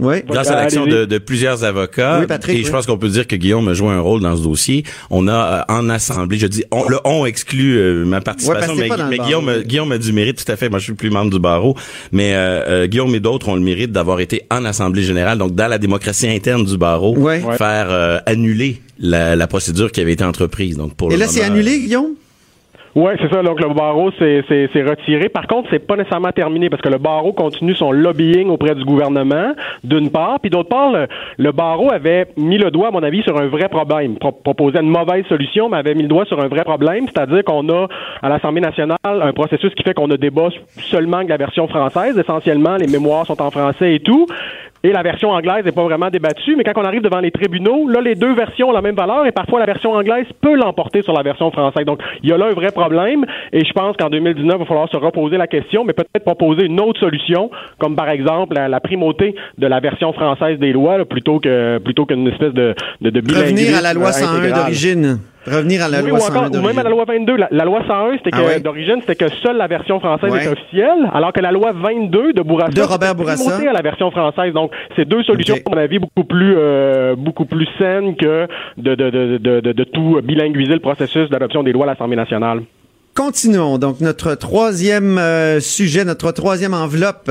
[0.00, 0.16] Oui.
[0.28, 2.70] grâce à l'action de, de plusieurs avocats Oui, Patrick, et je oui.
[2.70, 4.84] pense qu'on peut dire que Guillaume a joué un rôle dans ce dossier.
[5.10, 8.88] On a euh, en assemblée, je dis on, le on exclut euh, ma participation, mais.
[9.18, 10.68] Guillaume a- Guillaume a du mérite tout à fait.
[10.68, 11.74] Moi, je suis plus membre du barreau,
[12.12, 15.54] mais euh, euh, Guillaume et d'autres ont le mérite d'avoir été en assemblée générale, donc
[15.54, 17.40] dans la démocratie interne du barreau, Ouais.
[17.56, 20.76] faire euh, annuler la, la procédure qui avait été entreprise.
[20.76, 22.14] Donc pour Et le là, c'est annulé, Guillaume?
[22.98, 23.44] Oui, c'est ça.
[23.44, 24.42] Donc, le barreau s'est
[24.82, 25.28] retiré.
[25.28, 28.84] Par contre, c'est pas nécessairement terminé parce que le barreau continue son lobbying auprès du
[28.84, 29.52] gouvernement,
[29.84, 30.40] d'une part.
[30.40, 30.92] Puis d'autre part,
[31.38, 34.16] le, barreau avait mis le doigt, à mon avis, sur un vrai problème.
[34.18, 37.06] Pro- proposait une mauvaise solution, mais avait mis le doigt sur un vrai problème.
[37.06, 37.86] C'est-à-dire qu'on a,
[38.20, 40.48] à l'Assemblée nationale, un processus qui fait qu'on a débat
[40.90, 42.18] seulement que la version française.
[42.18, 44.26] Essentiellement, les mémoires sont en français et tout.
[44.84, 47.88] Et la version anglaise n'est pas vraiment débattue, mais quand on arrive devant les tribunaux,
[47.88, 51.02] là, les deux versions ont la même valeur et parfois la version anglaise peut l'emporter
[51.02, 51.84] sur la version française.
[51.84, 54.64] Donc, il y a là un vrai problème et je pense qu'en 2019, il va
[54.64, 58.68] falloir se reposer la question, mais peut-être proposer une autre solution, comme par exemple la,
[58.68, 62.74] la primauté de la version française des lois, là, plutôt que plutôt qu'une espèce de,
[63.00, 64.60] de, de Revenir à la loi euh, 101 intégral.
[64.60, 65.18] d'origine.
[65.48, 67.36] Revenir à la Oui, loi ou 101 encore, ou même à la loi 22.
[67.36, 70.38] La, la loi 101, c'était Ah que d'origine, c'était que seule la version française Ouais.
[70.40, 73.58] était officielle, alors que la loi 22 de Bourassa, De Robert Bourassa.
[73.68, 74.52] à la version française.
[74.52, 75.62] Donc, c'est deux solutions, Ok.
[75.66, 78.46] à mon avis, beaucoup plus euh, beaucoup plus saines que
[78.76, 82.16] de de, de, de, de, de tout bilinguiser le processus d'adoption des lois à l'Assemblée
[82.16, 82.60] nationale.
[83.18, 83.78] Continuons.
[83.78, 87.28] Donc, notre troisième euh, sujet, notre troisième enveloppe,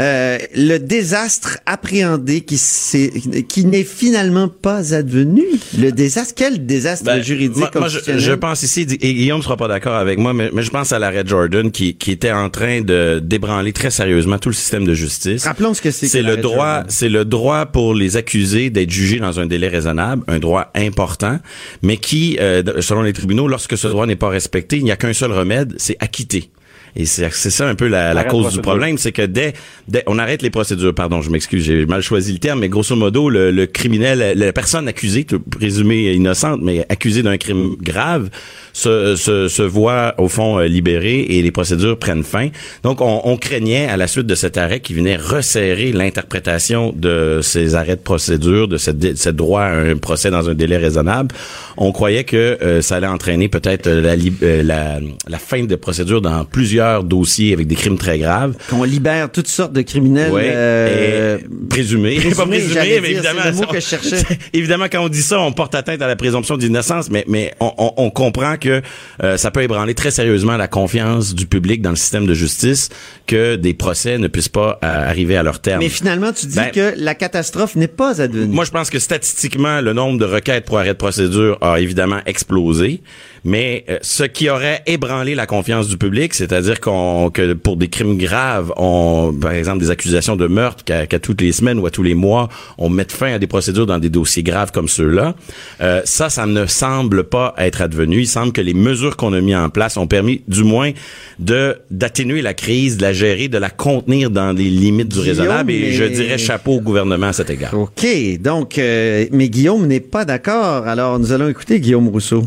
[0.00, 3.12] euh, le désastre appréhendé qui, s'est-
[3.48, 5.44] qui n'est finalement pas advenu.
[5.78, 9.56] Le désastre, quel désastre Ben, juridique moi, moi, je, je pense ici, et Guillaume sera
[9.56, 12.50] pas d'accord avec moi, mais, mais je pense à l'arrêt Jordan qui, qui était en
[12.50, 15.44] train de débranler très sérieusement tout le système de justice.
[15.44, 16.08] Rappelons ce que c'est.
[16.08, 20.24] C'est le droit, c'est le droit pour les accusés d'être jugés dans un délai raisonnable,
[20.26, 21.38] un droit important,
[21.82, 24.96] mais qui, euh, selon les tribunaux, lorsque ce droit n'est pas respecté, il n'y a
[24.96, 26.50] qu'un seul remède, c'est acquitter.
[26.96, 29.52] Et c'est c'est ça un peu la, la cause du problème, c'est que dès,
[29.86, 32.96] dès on arrête les procédures, pardon, je m'excuse, j'ai mal choisi le terme, mais grosso
[32.96, 38.30] modo, le, le criminel, la personne accusée, présumée innocente, mais accusée d'un crime grave,
[38.72, 42.48] se, se, se voit au fond euh, libérée et les procédures prennent fin.
[42.82, 47.40] Donc, on, on craignait à la suite de cet arrêt qui venait resserrer l'interprétation de
[47.42, 50.76] ces arrêts de procédure, de cette, dé- cette droit à un procès dans un délai
[50.76, 51.34] raisonnable.
[51.76, 56.20] On croyait que euh, ça allait entraîner peut-être euh, la, la, la fin de procédure
[56.20, 58.54] dans plusieurs dossiers avec des crimes très graves.
[58.70, 60.32] Qu'on libère toutes sortes de criminels.
[60.32, 64.22] Ouais, euh, et présumé, présumés, pas présumé, j'allais mais évidemment, le mot que je cherchais.
[64.52, 67.72] évidemment, quand on dit ça, on porte atteinte à la présomption d'innocence, mais mais on,
[67.78, 68.80] on- on comprend que
[69.22, 72.88] euh, ça peut ébranler très sérieusement la confiance du public dans le système de justice
[73.26, 75.80] que des procès ne puissent pas euh, arriver à leur terme.
[75.80, 78.54] Mais finalement, tu dis Ben, que la catastrophe n'est pas advenue.
[78.54, 82.20] Moi, je pense que statistiquement, le nombre de requêtes pour arrêt de procédure a évidemment
[82.26, 83.02] explosé.
[83.48, 87.88] Mais euh, ce qui aurait ébranlé la confiance du public, c'est-à-dire qu'on que pour des
[87.88, 91.90] crimes graves, on, par exemple des accusations de meurtre, qu'à toutes les semaines ou à
[91.90, 95.34] tous les mois, on mette fin à des procédures dans des dossiers graves comme ceux-là,
[95.80, 98.20] euh, ça, ça ne semble pas être advenu.
[98.20, 100.90] Il semble que les mesures qu'on a mis en place ont permis, du moins,
[101.38, 105.38] de d'atténuer la crise, de la gérer, de la contenir dans les limites du Guillaume,
[105.38, 105.72] raisonnable.
[105.72, 107.72] Et je dirais chapeau au gouvernement à cet égard.
[107.72, 108.06] OK.
[108.40, 110.86] Donc, euh, mais Guillaume n'est pas d'accord.
[110.86, 112.44] Alors, nous allons écouter Guillaume Rousseau.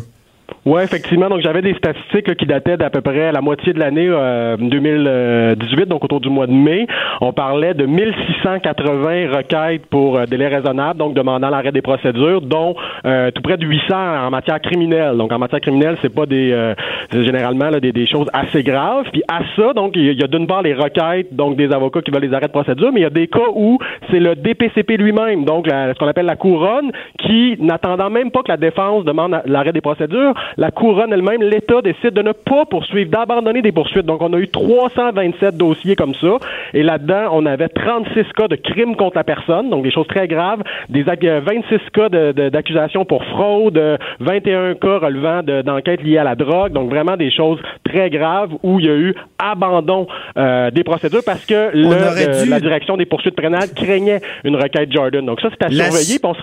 [0.65, 1.27] Oui, effectivement.
[1.29, 4.57] Donc, j'avais des statistiques là, qui dataient d'à peu près la moitié de l'année euh,
[4.57, 6.85] 2018, donc autour du mois de mai.
[7.19, 12.75] On parlait de 1680 requêtes pour euh, délai raisonnable, donc demandant l'arrêt des procédures, dont
[13.05, 13.95] euh, tout près de 800
[14.27, 15.17] en matière criminelle.
[15.17, 16.73] Donc, en matière criminelle, c'est pas des euh,
[17.11, 19.05] généralement là, des, des choses assez graves.
[19.11, 22.11] Puis à ça, donc, il y a d'une part les requêtes, donc des avocats qui
[22.11, 23.77] veulent les arrêts de procédure, mais il y a des cas où
[24.09, 28.43] c'est le DPCP lui-même, donc la- ce qu'on appelle la couronne, qui, n'attendant même pas
[28.43, 32.65] que la défense demande l'arrêt des procédures, la couronne elle-même, l'État décide de ne pas
[32.65, 34.05] poursuivre, d'abandonner des poursuites.
[34.05, 36.37] Donc, on a eu 327 dossiers comme ça.
[36.73, 40.27] Et là-dedans, on avait 36 cas de crimes contre la personne, donc des choses très
[40.27, 46.03] graves, des ac- euh, 26 cas d'accusations pour fraude, euh, 21 cas relevant de- d'enquêtes
[46.03, 49.15] liées à la drogue, donc vraiment des choses très graves où il y a eu
[49.39, 53.69] abandon euh, des procédures parce que le- aurait euh, dû- la direction des poursuites pénales
[53.75, 55.25] craignait une requête Jordan.
[55.25, 56.19] Donc ça, c'est à La- surveiller.
[56.23, 56.41] On se,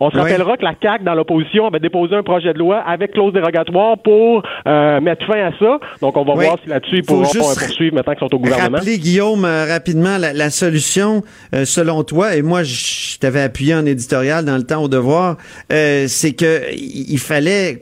[0.00, 0.22] on se Ouais.
[0.22, 3.98] rappellera que la CAQ, dans l'opposition, avait déposé un projet de loi avec clause dérogatoire
[4.02, 5.78] pour euh, mettre fin à ça.
[6.00, 6.44] Donc, on va Oui.
[6.44, 8.78] voir si là-dessus, ils pourront poursuivre maintenant qu'ils sont au gouvernement.
[8.78, 11.22] Rappelez, Guillaume, euh, rapidement, la, la solution,
[11.54, 15.36] euh, selon toi, et moi, je t'avais appuyé en éditorial dans le temps au devoir,
[15.72, 17.80] euh, c'est que il fallait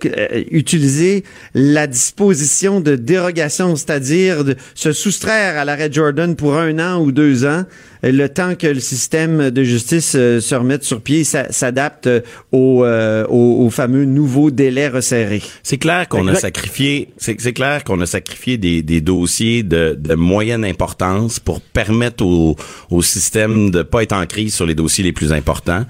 [0.51, 1.25] utiliser
[1.55, 7.13] la disposition de dérogation, c'est-à-dire de se soustraire à l'arrêt Jordan pour un an ou
[7.13, 7.63] deux ans,
[8.03, 12.21] le temps que le système de justice euh, se remette sur pied, ça- s'adapte euh,
[12.53, 15.43] au, euh, au, au fameux nouveau délai resserré.
[15.63, 19.97] C'est clair qu'on a sacrifié, c'est c'est clair qu'on a sacrifié des, des dossiers de,
[19.99, 22.57] de moyenne importance pour permettre au,
[22.91, 25.85] au système de pas être en crise sur les dossiers les plus importants.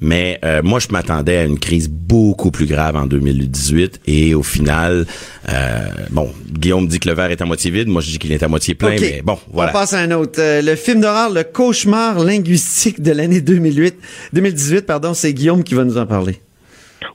[0.00, 4.42] Mais euh, moi, je m'attendais à une crise beaucoup plus grave en 2018 et au
[4.42, 5.06] final,
[5.48, 5.78] euh,
[6.10, 8.42] bon, Guillaume dit que le verre est à moitié vide, moi je dis qu'il est
[8.42, 9.70] à moitié plein, mais bon, voilà.
[9.70, 10.38] On passe à un autre.
[10.40, 13.96] Le film d'horreur, le cauchemar linguistique de l'année 2008,
[14.34, 16.43] 2018, pardon, c'est Guillaume qui va nous en parler.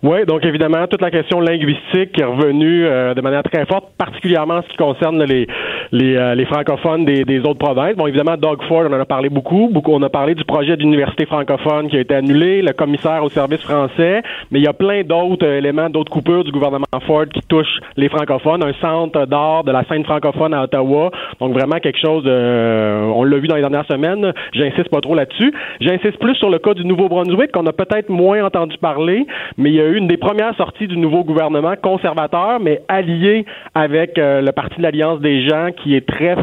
[0.04, 4.56] Oui, donc évidemment, toute la question linguistique est revenue euh, de manière très forte, particulièrement
[4.56, 5.48] en ce qui concerne les,
[5.92, 7.96] les, euh, les francophones des, des autres provinces.
[7.96, 9.70] Bon, évidemment, Doug Ford, on en a parlé beaucoup.
[9.72, 9.94] beaucoup.
[9.94, 13.62] On a parlé du projet d'université francophone qui a été annulé, le commissaire au service
[13.62, 14.22] français,
[14.52, 17.80] mais il y a plein d'autres euh, éléments, d'autres coupures du gouvernement Ford qui touchent
[17.98, 18.64] les francophones.
[18.64, 21.12] Un centre d'art de la scène francophone à Ottawa.
[21.40, 24.34] Donc vraiment quelque chose euh, on l'a vu dans les dernières semaines.
[24.54, 25.54] J'insiste pas trop là-dessus.
[25.82, 29.26] J'insiste plus sur le cas du Nouveau-Brunswick qu'on a peut-être moins entendu parler,
[29.58, 33.46] mais il y a eu une des premières sorties du nouveau gouvernement conservateur, mais allié
[33.76, 36.36] avec euh, le Parti de l'Alliance des gens qui est très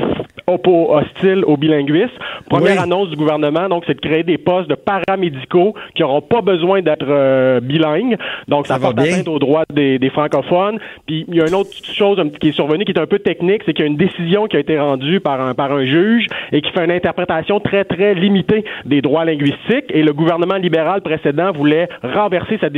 [0.48, 2.12] hostile au bilinguisme.
[2.48, 2.78] Première Oui.
[2.78, 6.82] annonce du gouvernement, donc, c'est de créer des postes de paramédicaux qui n'auront pas besoin
[6.82, 8.16] d'être euh, bilingues.
[8.46, 9.12] Donc, ça, Ça va porte bien.
[9.14, 10.78] atteinte aux droits des, des francophones.
[11.06, 13.62] Puis, il y a une autre chose qui est survenue qui est un peu technique,
[13.66, 16.26] c'est qu'il y a une décision qui a été rendue par un, par un juge
[16.52, 19.86] et qui fait une interprétation très, très limitée des droits linguistiques.
[19.90, 22.72] Et le gouvernement libéral précédent voulait renverser cette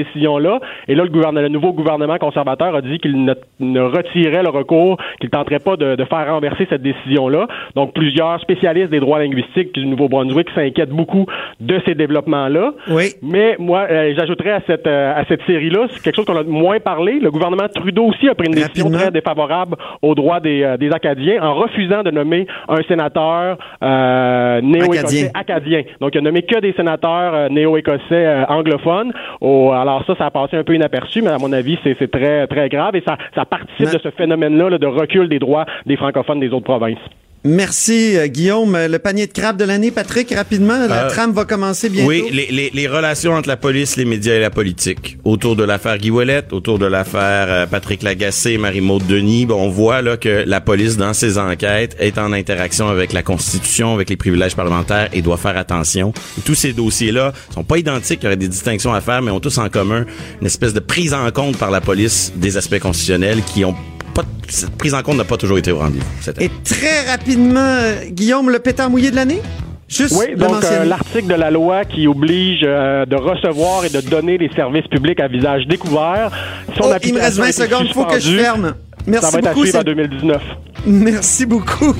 [0.88, 4.48] Et là, le, gouvernement, le nouveau gouvernement conservateur a dit qu'il ne, ne retirait le
[4.50, 7.46] recours, qu'il ne tenterait pas de, de faire renverser cette décision-là.
[7.74, 11.26] Donc, plusieurs spécialistes des droits linguistiques du Nouveau-Brunswick s'inquiètent beaucoup
[11.60, 12.72] de ces développements-là.
[12.88, 13.12] Oui.
[13.22, 16.42] Mais moi, euh, j'ajouterais à cette, euh, à cette série-là, c'est quelque chose qu'on a
[16.44, 17.18] moins parlé.
[17.20, 20.90] Le gouvernement Trudeau aussi a pris une décision très défavorable aux droits des, euh, des
[20.92, 25.82] Acadiens en refusant de nommer un sénateur euh, néo-écossais Acadien.
[25.82, 25.82] acadien.
[26.00, 29.12] Donc, il a nommé que des sénateurs néo-écossais anglophones.
[29.40, 32.46] Au- alors ça, ça a passé un peu inaperçu, mais à mon avis, c'est très,
[32.46, 35.66] très grave et ça, ça participe Mais- de ce phénomène-là là, de recul des droits
[35.86, 36.98] des francophones des autres provinces.
[37.44, 38.74] Merci, euh, Guillaume.
[38.74, 42.08] Euh, Le panier de crabe de l'année, Patrick, rapidement, la Euh, trame va commencer bientôt.
[42.08, 45.18] Oui, les, les, les relations entre la police, les médias et la politique.
[45.24, 50.02] Autour de l'affaire Guy Ouellet, autour de l'affaire Patrick Lagacé, Marie-Maude Denis, bon, on voit
[50.02, 54.16] là que la police, dans ses enquêtes, est en interaction avec la Constitution, avec les
[54.16, 56.12] privilèges parlementaires et doit faire attention.
[56.38, 59.30] Et tous ces dossiers-là sont pas identiques, il y aurait des distinctions à faire, mais
[59.30, 60.04] ont tous en commun
[60.40, 63.74] une espèce de prise en compte par la police des aspects constitutionnels qui ont
[64.22, 66.04] pas, cette prise en compte n'a pas toujours été au rendez-vous.
[66.40, 67.78] Et très rapidement,
[68.10, 69.40] Guillaume, le pétard mouillé de l'année?
[69.88, 74.02] Juste Oui, donc euh, l'article de la loi qui oblige euh, de recevoir et de
[74.02, 76.30] donner les services publics à visage découvert.
[76.76, 78.74] Son Oh, il me reste application 20 a été secondes, il faut que je ferme.
[79.06, 80.42] Merci Ça va être à suivre en c'est- 2019.
[80.86, 81.94] Merci beaucoup.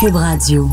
[0.00, 0.68] Cube Radio.